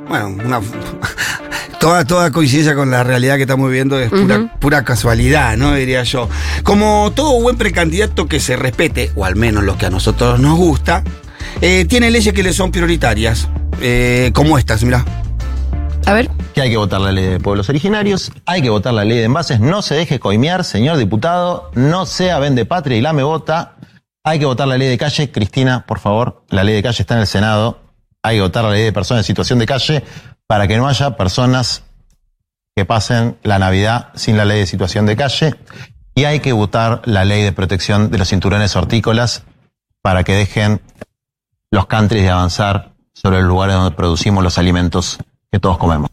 Bueno, 0.07 0.27
una. 0.27 0.59
Toda, 1.83 2.05
toda 2.05 2.31
coincidencia 2.31 2.75
con 2.75 2.91
la 2.91 3.03
realidad 3.03 3.35
que 3.35 3.41
estamos 3.41 3.67
viviendo 3.67 3.99
es 3.99 4.09
pura, 4.09 4.55
pura 4.57 4.85
casualidad, 4.85 5.57
¿no? 5.57 5.73
Diría 5.73 6.03
yo. 6.03 6.29
Como 6.63 7.11
todo 7.13 7.41
buen 7.41 7.57
precandidato 7.57 8.25
que 8.25 8.39
se 8.39 8.55
respete, 8.55 9.11
o 9.17 9.25
al 9.25 9.35
menos 9.35 9.65
lo 9.65 9.77
que 9.77 9.87
a 9.87 9.89
nosotros 9.89 10.39
nos 10.39 10.57
gusta, 10.57 11.03
eh, 11.59 11.83
tiene 11.83 12.09
leyes 12.09 12.33
que 12.33 12.41
le 12.41 12.53
son 12.53 12.71
prioritarias, 12.71 13.49
eh, 13.81 14.31
como 14.33 14.57
estas, 14.57 14.81
mirá. 14.85 15.03
A 16.05 16.13
ver. 16.13 16.29
que 16.53 16.61
hay 16.61 16.69
que 16.69 16.77
votar 16.77 17.01
la 17.01 17.11
ley 17.11 17.25
de 17.25 17.41
pueblos 17.41 17.67
originarios, 17.67 18.31
hay 18.45 18.61
que 18.61 18.69
votar 18.69 18.93
la 18.93 19.03
ley 19.03 19.17
de 19.17 19.25
envases, 19.25 19.59
no 19.59 19.81
se 19.81 19.95
deje 19.95 20.21
coimear, 20.21 20.63
señor 20.63 20.95
diputado, 20.95 21.69
no 21.73 22.05
sea 22.05 22.39
vende 22.39 22.63
patria 22.63 22.97
y 22.97 23.01
la 23.01 23.11
me 23.11 23.23
vota, 23.23 23.75
hay 24.23 24.39
que 24.39 24.45
votar 24.45 24.69
la 24.69 24.77
ley 24.77 24.87
de 24.87 24.97
calle, 24.97 25.31
Cristina, 25.31 25.85
por 25.85 25.99
favor, 25.99 26.45
la 26.47 26.63
ley 26.63 26.75
de 26.75 26.81
calle 26.83 27.01
está 27.01 27.15
en 27.15 27.21
el 27.21 27.27
Senado, 27.27 27.81
hay 28.21 28.37
que 28.37 28.41
votar 28.41 28.63
la 28.63 28.71
ley 28.71 28.83
de 28.83 28.93
personas 28.93 29.19
en 29.19 29.25
situación 29.25 29.59
de 29.59 29.65
calle 29.65 30.03
para 30.47 30.67
que 30.67 30.77
no 30.77 30.87
haya 30.87 31.17
personas 31.17 31.83
que 32.75 32.85
pasen 32.85 33.37
la 33.43 33.59
Navidad 33.59 34.09
sin 34.15 34.37
la 34.37 34.45
ley 34.45 34.59
de 34.59 34.67
situación 34.67 35.05
de 35.05 35.15
calle 35.15 35.55
y 36.15 36.25
hay 36.25 36.39
que 36.39 36.53
votar 36.53 37.01
la 37.05 37.25
ley 37.25 37.43
de 37.43 37.51
protección 37.51 38.11
de 38.11 38.17
los 38.17 38.29
cinturones 38.29 38.75
hortícolas 38.75 39.43
para 40.01 40.23
que 40.23 40.33
dejen 40.33 40.81
los 41.71 41.87
countries 41.87 42.23
de 42.23 42.29
avanzar 42.29 42.93
sobre 43.13 43.39
los 43.39 43.47
lugares 43.47 43.75
donde 43.75 43.95
producimos 43.95 44.43
los 44.43 44.57
alimentos 44.57 45.17
que 45.51 45.59
todos 45.59 45.77
comemos. 45.77 46.09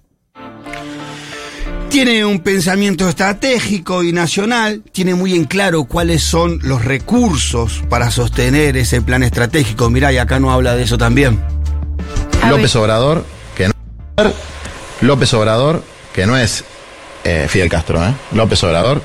Tiene 1.91 2.25
un 2.25 2.39
pensamiento 2.39 3.09
estratégico 3.09 4.05
y 4.05 4.13
nacional, 4.13 4.85
tiene 4.93 5.15
muy 5.15 5.35
en 5.35 5.45
claro 5.45 5.85
cuáles 5.85 6.23
son 6.23 6.61
los 6.63 6.85
recursos 6.85 7.83
para 7.89 8.13
sostener 8.13 8.77
ese 8.77 9.03
plan 9.03 9.25
estratégico. 9.25 9.91
Mirá, 9.91 10.13
y 10.13 10.19
acá 10.19 10.39
no 10.39 10.53
habla 10.53 10.77
de 10.77 10.85
eso 10.85 10.97
también. 10.99 11.41
López. 12.49 12.77
Obrador, 12.77 13.25
López 15.01 15.33
Obrador, 15.35 15.83
que 16.13 16.27
no 16.27 16.37
es 16.37 16.65
eh, 17.25 17.47
Fidel 17.49 17.69
Castro, 17.69 18.03
¿eh? 18.05 18.13
López 18.33 18.63
Obrador, 18.65 19.03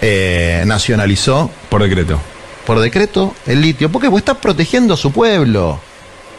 eh, 0.00 0.62
nacionalizó 0.66 1.50
Por 1.68 1.82
decreto. 1.82 2.20
por 2.66 2.80
decreto 2.80 3.34
el 3.46 3.60
litio. 3.60 3.90
Porque 3.90 4.08
está 4.16 4.34
protegiendo 4.34 4.94
a 4.94 4.96
su 4.96 5.12
pueblo. 5.12 5.80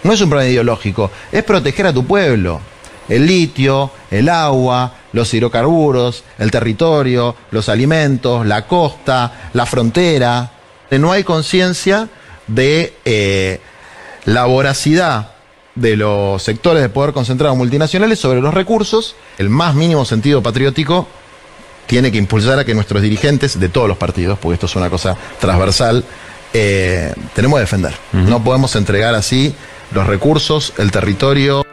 No 0.04 0.14
es 0.14 0.22
un 0.22 0.30
problema 0.30 0.50
ideológico, 0.52 1.12
es 1.32 1.44
proteger 1.44 1.88
a 1.88 1.94
tu 1.94 2.06
pueblo. 2.06 2.62
El 3.10 3.26
litio, 3.26 3.92
el 4.12 4.28
agua, 4.30 4.94
los 5.14 5.34
hidrocarburos, 5.34 6.24
el 6.38 6.52
territorio, 6.52 7.36
los 7.52 7.70
alimentos, 7.70 8.46
la 8.46 8.68
costa, 8.68 9.50
la 9.54 9.66
frontera. 9.66 10.52
No 10.92 11.12
hay 11.12 11.24
conciencia 11.24 12.08
de 12.48 12.94
eh, 13.06 13.60
la 14.26 14.46
voracidad 14.46 15.32
de 15.80 15.96
los 15.96 16.42
sectores 16.42 16.82
de 16.82 16.90
poder 16.90 17.14
concentrado 17.14 17.56
multinacionales 17.56 18.20
sobre 18.20 18.42
los 18.42 18.54
recursos. 18.54 19.16
El 19.38 19.50
más 19.50 19.76
mínimo 19.76 20.06
sentido 20.06 20.42
patriótico 20.42 21.08
tiene 21.86 22.12
que 22.12 22.18
impulsar 22.18 22.60
a 22.60 22.66
que 22.66 22.74
nuestros 22.74 23.02
dirigentes 23.02 23.60
de 23.60 23.70
todos 23.70 23.88
los 23.88 23.98
partidos, 23.98 24.38
porque 24.40 24.56
esto 24.56 24.66
es 24.66 24.76
una 24.76 24.90
cosa 24.90 25.16
transversal, 25.40 26.04
eh, 26.54 27.14
tenemos 27.34 27.58
que 27.58 27.62
defender. 27.62 27.94
No 28.12 28.44
podemos 28.44 28.76
entregar 28.76 29.16
así 29.16 29.54
los 29.92 30.06
recursos, 30.06 30.74
el 30.78 30.92
territorio. 30.92 31.67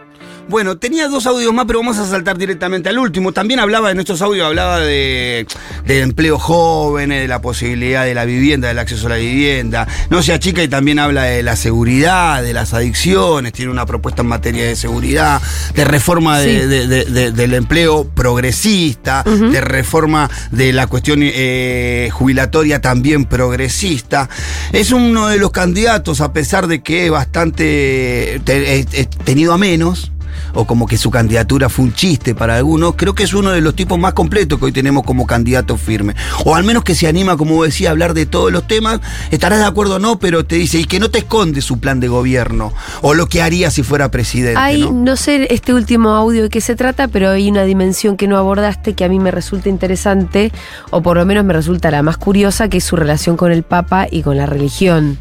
Bueno, 0.48 0.76
tenía 0.76 1.08
dos 1.08 1.26
audios 1.26 1.52
más, 1.52 1.64
pero 1.66 1.80
vamos 1.80 1.98
a 1.98 2.06
saltar 2.06 2.36
directamente 2.38 2.88
al 2.88 2.98
último. 2.98 3.32
También 3.32 3.60
hablaba 3.60 3.90
en 3.90 3.98
estos 3.98 4.20
audios, 4.22 4.46
hablaba 4.46 4.78
de, 4.78 5.46
de 5.86 6.00
empleo 6.02 6.38
jóvenes, 6.38 7.22
de 7.22 7.28
la 7.28 7.40
posibilidad 7.40 8.04
de 8.04 8.14
la 8.14 8.24
vivienda, 8.24 8.68
del 8.68 8.78
acceso 8.78 9.06
a 9.06 9.10
la 9.10 9.16
vivienda. 9.16 9.88
No 10.10 10.22
se 10.22 10.32
achica 10.32 10.62
y 10.62 10.68
también 10.68 10.98
habla 10.98 11.24
de 11.24 11.42
la 11.42 11.56
seguridad, 11.56 12.42
de 12.42 12.52
las 12.52 12.74
adicciones, 12.74 13.52
tiene 13.52 13.72
una 13.72 13.86
propuesta 13.86 14.22
en 14.22 14.28
materia 14.28 14.64
de 14.66 14.76
seguridad, 14.76 15.40
de 15.74 15.84
reforma 15.84 16.38
de- 16.38 16.60
Sí. 16.60 16.66
de- 16.66 16.86
de- 16.88 17.04
de- 17.06 17.32
del 17.32 17.54
empleo 17.54 18.04
progresista, 18.14 19.22
de 19.24 19.60
reforma 19.60 20.30
de 20.50 20.72
la 20.72 20.86
cuestión 20.86 21.20
eh, 21.22 22.10
jubilatoria 22.12 22.80
también 22.80 23.24
progresista. 23.24 24.28
Es 24.72 24.92
uno 24.92 25.28
de 25.28 25.38
los 25.38 25.50
candidatos, 25.50 26.20
a 26.20 26.32
pesar 26.32 26.66
de 26.66 26.82
que 26.82 27.06
es 27.06 27.10
bastante 27.10 28.40
te- 28.44 28.84
tenido 29.24 29.52
a 29.52 29.58
menos, 29.58 30.12
o 30.54 30.66
como 30.66 30.86
que 30.86 30.96
su 30.98 31.10
candidatura 31.10 31.68
fue 31.68 31.86
un 31.86 31.94
chiste 31.94 32.34
para 32.34 32.56
algunos, 32.56 32.94
creo 32.96 33.14
que 33.14 33.22
es 33.24 33.34
uno 33.34 33.50
de 33.50 33.60
los 33.60 33.74
tipos 33.74 33.98
más 33.98 34.12
completos 34.14 34.58
que 34.58 34.66
hoy 34.66 34.72
tenemos 34.72 35.04
como 35.04 35.26
candidato 35.26 35.76
firme. 35.76 36.14
O 36.44 36.54
al 36.54 36.64
menos 36.64 36.84
que 36.84 36.94
se 36.94 37.06
anima, 37.06 37.36
como 37.36 37.64
decía, 37.64 37.88
a 37.88 37.92
hablar 37.92 38.14
de 38.14 38.26
todos 38.26 38.52
los 38.52 38.66
temas. 38.66 39.00
Estarás 39.30 39.58
de 39.58 39.64
acuerdo 39.66 39.96
o 39.96 39.98
no, 39.98 40.18
pero 40.18 40.44
te 40.44 40.56
dice, 40.56 40.78
y 40.78 40.84
que 40.84 40.98
no 41.00 41.10
te 41.10 41.18
esconde 41.18 41.60
su 41.60 41.78
plan 41.78 42.00
de 42.00 42.08
gobierno, 42.08 42.72
o 43.02 43.14
lo 43.14 43.26
que 43.26 43.42
haría 43.42 43.70
si 43.70 43.82
fuera 43.82 44.10
presidente. 44.10 44.58
Hay, 44.60 44.82
¿no? 44.82 44.92
no 44.92 45.16
sé 45.16 45.46
este 45.50 45.74
último 45.74 46.10
audio 46.10 46.42
de 46.44 46.48
qué 46.50 46.60
se 46.60 46.76
trata, 46.76 47.08
pero 47.08 47.30
hay 47.30 47.50
una 47.50 47.64
dimensión 47.64 48.16
que 48.16 48.28
no 48.28 48.36
abordaste 48.36 48.94
que 48.94 49.04
a 49.04 49.08
mí 49.08 49.18
me 49.18 49.30
resulta 49.30 49.68
interesante, 49.68 50.52
o 50.90 51.02
por 51.02 51.16
lo 51.16 51.24
menos 51.26 51.44
me 51.44 51.52
resulta 51.52 51.90
la 51.90 52.02
más 52.02 52.16
curiosa, 52.16 52.68
que 52.68 52.78
es 52.78 52.84
su 52.84 52.96
relación 52.96 53.36
con 53.36 53.52
el 53.52 53.62
Papa 53.62 54.06
y 54.10 54.22
con 54.22 54.36
la 54.36 54.46
religión. 54.46 55.18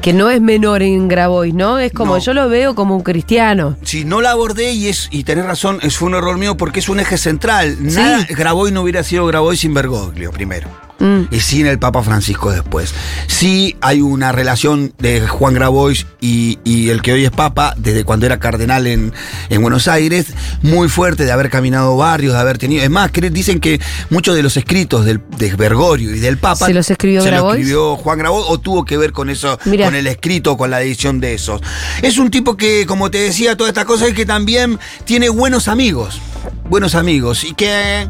Que 0.00 0.12
no 0.12 0.30
es 0.30 0.40
menor 0.40 0.82
en 0.82 1.08
Grabois, 1.08 1.54
¿no? 1.54 1.78
Es 1.78 1.92
como 1.92 2.16
No. 2.16 2.20
yo 2.22 2.34
lo 2.34 2.48
veo 2.48 2.74
como 2.74 2.94
un 2.96 3.02
cristiano. 3.02 3.76
Si 3.82 4.04
no 4.04 4.20
la 4.20 4.34
abordé 4.36 4.72
y 4.72 4.88
es 4.88 5.08
y 5.10 5.24
tenés 5.24 5.46
razón, 5.46 5.80
es 5.82 6.00
un 6.00 6.14
error 6.14 6.38
mío 6.38 6.56
porque 6.56 6.80
es 6.80 6.88
un 6.88 7.00
eje 7.00 7.18
central. 7.18 7.76
Nada, 7.80 8.26
Grabois 8.28 8.72
no 8.72 8.82
hubiera 8.82 9.02
sido 9.02 9.26
Grabois 9.26 9.60
sin 9.60 9.74
Bergoglio 9.74 10.30
primero. 10.30 10.85
Mm. 10.98 11.22
Y 11.30 11.40
sin 11.40 11.66
el 11.66 11.78
Papa 11.78 12.02
Francisco 12.02 12.50
después. 12.50 12.94
Sí 13.26 13.76
hay 13.80 14.00
una 14.00 14.32
relación 14.32 14.94
de 14.98 15.26
Juan 15.26 15.54
Grabois 15.54 16.06
y, 16.20 16.58
y 16.64 16.88
el 16.88 17.02
que 17.02 17.12
hoy 17.12 17.24
es 17.24 17.30
Papa, 17.30 17.74
desde 17.76 18.04
cuando 18.04 18.26
era 18.26 18.38
cardenal 18.38 18.86
en, 18.86 19.12
en 19.50 19.62
Buenos 19.62 19.88
Aires, 19.88 20.28
muy 20.62 20.88
fuerte 20.88 21.24
de 21.24 21.32
haber 21.32 21.50
caminado 21.50 21.96
barrios, 21.96 22.32
de 22.32 22.40
haber 22.40 22.58
tenido. 22.58 22.82
Es 22.82 22.90
más, 22.90 23.10
dicen 23.12 23.60
que 23.60 23.80
muchos 24.10 24.34
de 24.34 24.42
los 24.42 24.56
escritos 24.56 25.04
del, 25.04 25.20
de 25.36 25.54
Bergoglio 25.54 26.14
y 26.14 26.18
del 26.18 26.38
Papa. 26.38 26.66
¿Se 26.66 26.74
los 26.74 26.90
escribió 26.90 27.20
se 27.20 27.30
los 27.30 27.40
Grabois? 27.40 27.60
escribió 27.60 27.96
Juan 27.96 28.18
Grabois 28.18 28.46
o 28.48 28.58
tuvo 28.58 28.84
que 28.84 28.96
ver 28.96 29.12
con 29.12 29.30
eso, 29.30 29.58
Mirá. 29.64 29.86
con 29.86 29.94
el 29.94 30.06
escrito, 30.06 30.56
con 30.56 30.70
la 30.70 30.80
edición 30.80 31.20
de 31.20 31.34
esos. 31.34 31.60
Es 32.02 32.18
un 32.18 32.30
tipo 32.30 32.56
que, 32.56 32.86
como 32.86 33.10
te 33.10 33.18
decía, 33.18 33.56
toda 33.56 33.68
esta 33.68 33.84
cosa 33.84 34.06
es 34.06 34.14
que 34.14 34.24
también 34.26 34.78
tiene 35.04 35.28
buenos 35.28 35.68
amigos. 35.68 36.20
Buenos 36.68 36.94
amigos. 36.94 37.44
Y 37.44 37.54
que. 37.54 38.08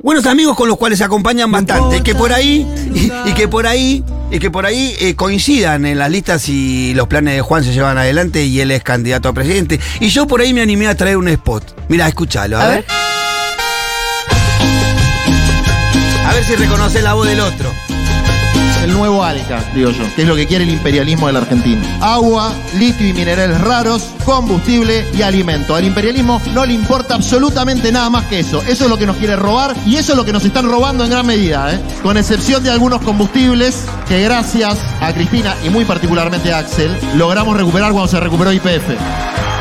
Buenos 0.00 0.26
amigos 0.26 0.56
con 0.56 0.68
los 0.68 0.76
cuales 0.78 0.98
se 0.98 1.04
acompañan 1.04 1.50
bastante. 1.50 1.96
Y 1.98 2.00
que 2.02 2.14
por 2.14 2.32
ahí. 2.32 2.64
Y, 2.94 3.10
y 3.30 3.34
que 3.34 3.48
por 3.48 3.66
ahí. 3.66 4.04
Y 4.30 4.38
que 4.38 4.50
por 4.50 4.64
ahí 4.64 4.94
eh, 5.00 5.16
coincidan 5.16 5.86
en 5.86 5.98
las 5.98 6.10
listas 6.10 6.48
y 6.48 6.94
los 6.94 7.08
planes 7.08 7.34
de 7.34 7.40
Juan 7.40 7.64
se 7.64 7.72
llevan 7.72 7.98
adelante 7.98 8.44
y 8.44 8.60
él 8.60 8.70
es 8.70 8.82
candidato 8.84 9.28
a 9.28 9.32
presidente. 9.32 9.80
Y 10.00 10.08
yo 10.10 10.26
por 10.26 10.40
ahí 10.40 10.52
me 10.54 10.60
animé 10.60 10.86
a 10.86 10.94
traer 10.96 11.16
un 11.16 11.28
spot. 11.28 11.64
Mira, 11.88 12.06
escúchalo, 12.06 12.58
a, 12.58 12.62
A 12.62 12.68
ver. 12.68 12.76
ver. 12.76 12.84
A 16.26 16.34
ver 16.34 16.44
si 16.44 16.54
reconoce 16.56 17.02
la 17.02 17.14
voz 17.14 17.26
del 17.26 17.40
otro. 17.40 17.72
El 18.88 18.94
nuevo 18.94 19.16
globálica, 19.16 19.62
digo 19.74 19.90
yo, 19.90 20.02
que 20.16 20.22
es 20.22 20.28
lo 20.28 20.34
que 20.34 20.46
quiere 20.46 20.64
el 20.64 20.70
imperialismo 20.70 21.26
de 21.26 21.34
la 21.34 21.40
Argentina. 21.40 21.82
Agua, 22.00 22.54
litio 22.78 23.06
y 23.06 23.12
minerales 23.12 23.60
raros, 23.60 24.14
combustible 24.24 25.06
y 25.14 25.20
alimento. 25.20 25.74
Al 25.74 25.84
imperialismo 25.84 26.40
no 26.54 26.64
le 26.64 26.72
importa 26.72 27.14
absolutamente 27.14 27.92
nada 27.92 28.08
más 28.08 28.24
que 28.26 28.38
eso. 28.38 28.62
Eso 28.62 28.84
es 28.84 28.90
lo 28.90 28.96
que 28.96 29.04
nos 29.04 29.16
quiere 29.16 29.36
robar 29.36 29.76
y 29.84 29.96
eso 29.96 30.12
es 30.12 30.16
lo 30.16 30.24
que 30.24 30.32
nos 30.32 30.42
están 30.42 30.70
robando 30.70 31.04
en 31.04 31.10
gran 31.10 31.26
medida, 31.26 31.74
¿eh? 31.74 31.80
con 32.02 32.16
excepción 32.16 32.62
de 32.62 32.70
algunos 32.70 33.02
combustibles 33.02 33.84
que 34.08 34.22
gracias 34.22 34.78
a 35.02 35.12
Cristina 35.12 35.54
y 35.62 35.68
muy 35.68 35.84
particularmente 35.84 36.50
a 36.50 36.58
Axel 36.58 36.96
logramos 37.14 37.58
recuperar 37.58 37.92
cuando 37.92 38.08
se 38.08 38.18
recuperó 38.20 38.54
IPF. 38.54 38.88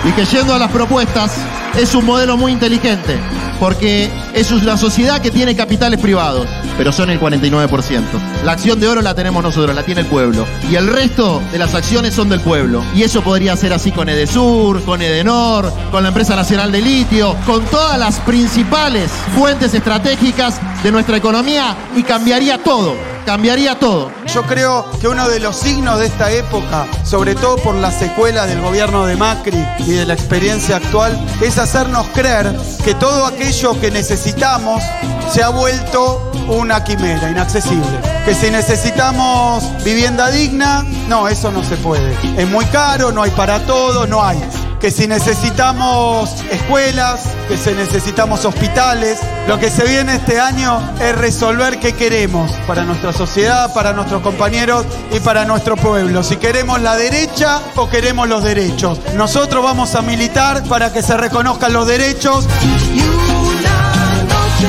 Y 0.05 0.11
que 0.11 0.23
yendo 0.23 0.53
a 0.53 0.59
las 0.59 0.71
propuestas, 0.71 1.33
es 1.77 1.93
un 1.93 2.05
modelo 2.05 2.37
muy 2.37 2.51
inteligente, 2.51 3.19
porque 3.59 4.09
es 4.33 4.51
una 4.51 4.77
sociedad 4.77 5.21
que 5.21 5.29
tiene 5.29 5.55
capitales 5.55 5.99
privados, 5.99 6.47
pero 6.75 6.91
son 6.91 7.11
el 7.11 7.19
49%. 7.19 8.01
La 8.43 8.53
acción 8.53 8.79
de 8.79 8.87
oro 8.87 9.01
la 9.01 9.13
tenemos 9.13 9.43
nosotros, 9.43 9.75
la 9.75 9.83
tiene 9.83 10.01
el 10.01 10.07
pueblo. 10.07 10.47
Y 10.71 10.75
el 10.75 10.87
resto 10.87 11.41
de 11.51 11.59
las 11.59 11.75
acciones 11.75 12.15
son 12.15 12.29
del 12.29 12.41
pueblo. 12.41 12.83
Y 12.95 13.03
eso 13.03 13.21
podría 13.21 13.55
ser 13.55 13.73
así 13.73 13.91
con 13.91 14.09
Edesur, 14.09 14.83
con 14.83 15.01
Edenor, 15.01 15.71
con 15.91 16.01
la 16.01 16.09
empresa 16.09 16.35
nacional 16.35 16.71
de 16.71 16.81
litio, 16.81 17.35
con 17.45 17.63
todas 17.65 17.99
las 17.99 18.19
principales 18.21 19.11
fuentes 19.35 19.73
estratégicas 19.73 20.59
de 20.83 20.91
nuestra 20.91 21.17
economía 21.17 21.75
y 21.95 22.03
cambiaría 22.03 22.57
todo 22.57 23.16
cambiaría 23.27 23.77
todo. 23.77 24.09
Yo 24.33 24.43
creo 24.43 24.89
que 25.01 25.09
uno 25.09 25.27
de 25.27 25.41
los 25.41 25.57
signos 25.57 25.99
de 25.99 26.05
esta 26.05 26.31
época, 26.31 26.87
sobre 27.03 27.35
todo 27.35 27.57
por 27.57 27.75
la 27.75 27.91
secuela 27.91 28.45
del 28.45 28.61
gobierno 28.61 29.05
de 29.05 29.17
Macri 29.17 29.67
y 29.79 29.91
de 29.91 30.05
la 30.05 30.13
experiencia 30.13 30.77
actual, 30.77 31.19
es 31.41 31.57
hacernos 31.57 32.07
creer 32.13 32.55
que 32.85 32.95
todo 32.95 33.25
aquello 33.25 33.77
que 33.81 33.91
necesitamos 33.91 34.81
se 35.29 35.43
ha 35.43 35.49
vuelto 35.49 36.31
una 36.47 36.85
quimera, 36.85 37.29
inaccesible. 37.29 37.99
Que 38.23 38.33
si 38.33 38.49
necesitamos 38.49 39.61
vivienda 39.83 40.31
digna, 40.31 40.85
no, 41.09 41.27
eso 41.27 41.51
no 41.51 41.65
se 41.65 41.75
puede. 41.75 42.15
Es 42.37 42.47
muy 42.47 42.63
caro, 42.67 43.11
no 43.11 43.23
hay 43.23 43.31
para 43.31 43.59
todo, 43.65 44.07
no 44.07 44.23
hay 44.23 44.41
que 44.79 44.91
si 44.91 45.07
necesitamos 45.07 46.43
escuelas, 46.51 47.21
que 47.47 47.57
si 47.57 47.71
necesitamos 47.71 48.45
hospitales, 48.45 49.19
lo 49.47 49.59
que 49.59 49.69
se 49.69 49.85
viene 49.85 50.15
este 50.15 50.39
año 50.39 50.79
es 50.99 51.15
resolver 51.17 51.79
qué 51.79 51.93
queremos 51.93 52.51
para 52.67 52.83
nuestra 52.83 53.13
sociedad, 53.13 53.73
para 53.73 53.93
nuestros 53.93 54.21
compañeros 54.21 54.85
y 55.11 55.19
para 55.19 55.45
nuestro 55.45 55.75
pueblo. 55.75 56.23
Si 56.23 56.37
queremos 56.37 56.81
la 56.81 56.95
derecha 56.95 57.61
o 57.75 57.89
queremos 57.89 58.27
los 58.27 58.43
derechos. 58.43 58.99
Nosotros 59.15 59.63
vamos 59.63 59.95
a 59.95 60.01
militar 60.01 60.63
para 60.63 60.93
que 60.93 61.01
se 61.01 61.17
reconozcan 61.17 61.73
los 61.73 61.87
derechos. 61.87 62.47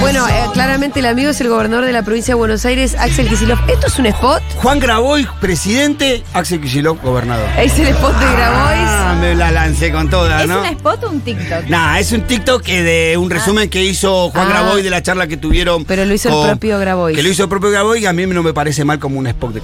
Bueno, 0.01 0.29
eh, 0.29 0.33
claramente 0.53 1.01
el 1.01 1.07
amigo 1.07 1.31
es 1.31 1.41
el 1.41 1.49
gobernador 1.49 1.85
de 1.85 1.93
la 1.93 2.03
provincia 2.03 2.33
de 2.35 2.37
Buenos 2.39 2.65
Aires, 2.67 2.95
Axel 2.99 3.27
Kicillof. 3.27 3.59
¿Esto 3.69 3.87
es 3.89 3.99
un 3.99 4.07
spot? 4.07 4.43
Juan 4.57 4.79
Graboy, 4.79 5.27
presidente, 5.41 6.23
Axel 6.35 6.61
Kicillof, 6.61 7.03
gobernador. 7.03 7.49
Es 7.59 7.77
el 7.79 7.89
spot 7.89 8.15
de 8.19 8.27
Grabois. 8.27 8.79
Ah, 8.87 9.17
me 9.21 9.35
la 9.35 9.51
lancé 9.51 9.91
con 9.91 10.09
toda, 10.09 10.43
¿Es 10.43 10.49
¿no? 10.49 10.61
un 10.61 10.67
spot 10.67 11.05
o 11.05 11.11
un 11.11 11.21
TikTok? 11.21 11.65
Nah, 11.69 11.99
es 11.99 12.13
un 12.13 12.21
TikTok 12.23 12.63
que 12.63 12.83
de 12.83 13.17
un 13.17 13.29
resumen 13.31 13.69
que 13.71 13.83
hizo 13.83 14.31
Juan 14.31 14.47
Ah. 14.47 14.51
Graboy 14.51 14.83
de 14.83 14.91
la 14.91 15.03
charla 15.03 15.27
que 15.27 15.37
tuvieron. 15.37 15.85
Pero 15.85 16.05
lo 16.05 16.15
hizo 16.15 16.29
el 16.43 16.49
propio 16.51 16.79
Grabois. 16.79 17.17
Que 17.17 17.23
lo 17.23 17.29
hizo 17.31 17.43
el 17.45 17.49
propio 17.49 17.71
Graboy 17.71 18.01
y 18.03 18.07
a 18.07 18.13
mí 18.13 18.27
no 18.27 18.43
me 18.43 18.53
parece 18.53 18.85
mal 18.85 18.99
como 18.99 19.19
un 19.19 19.27
spot 19.27 19.53
de 19.55 19.61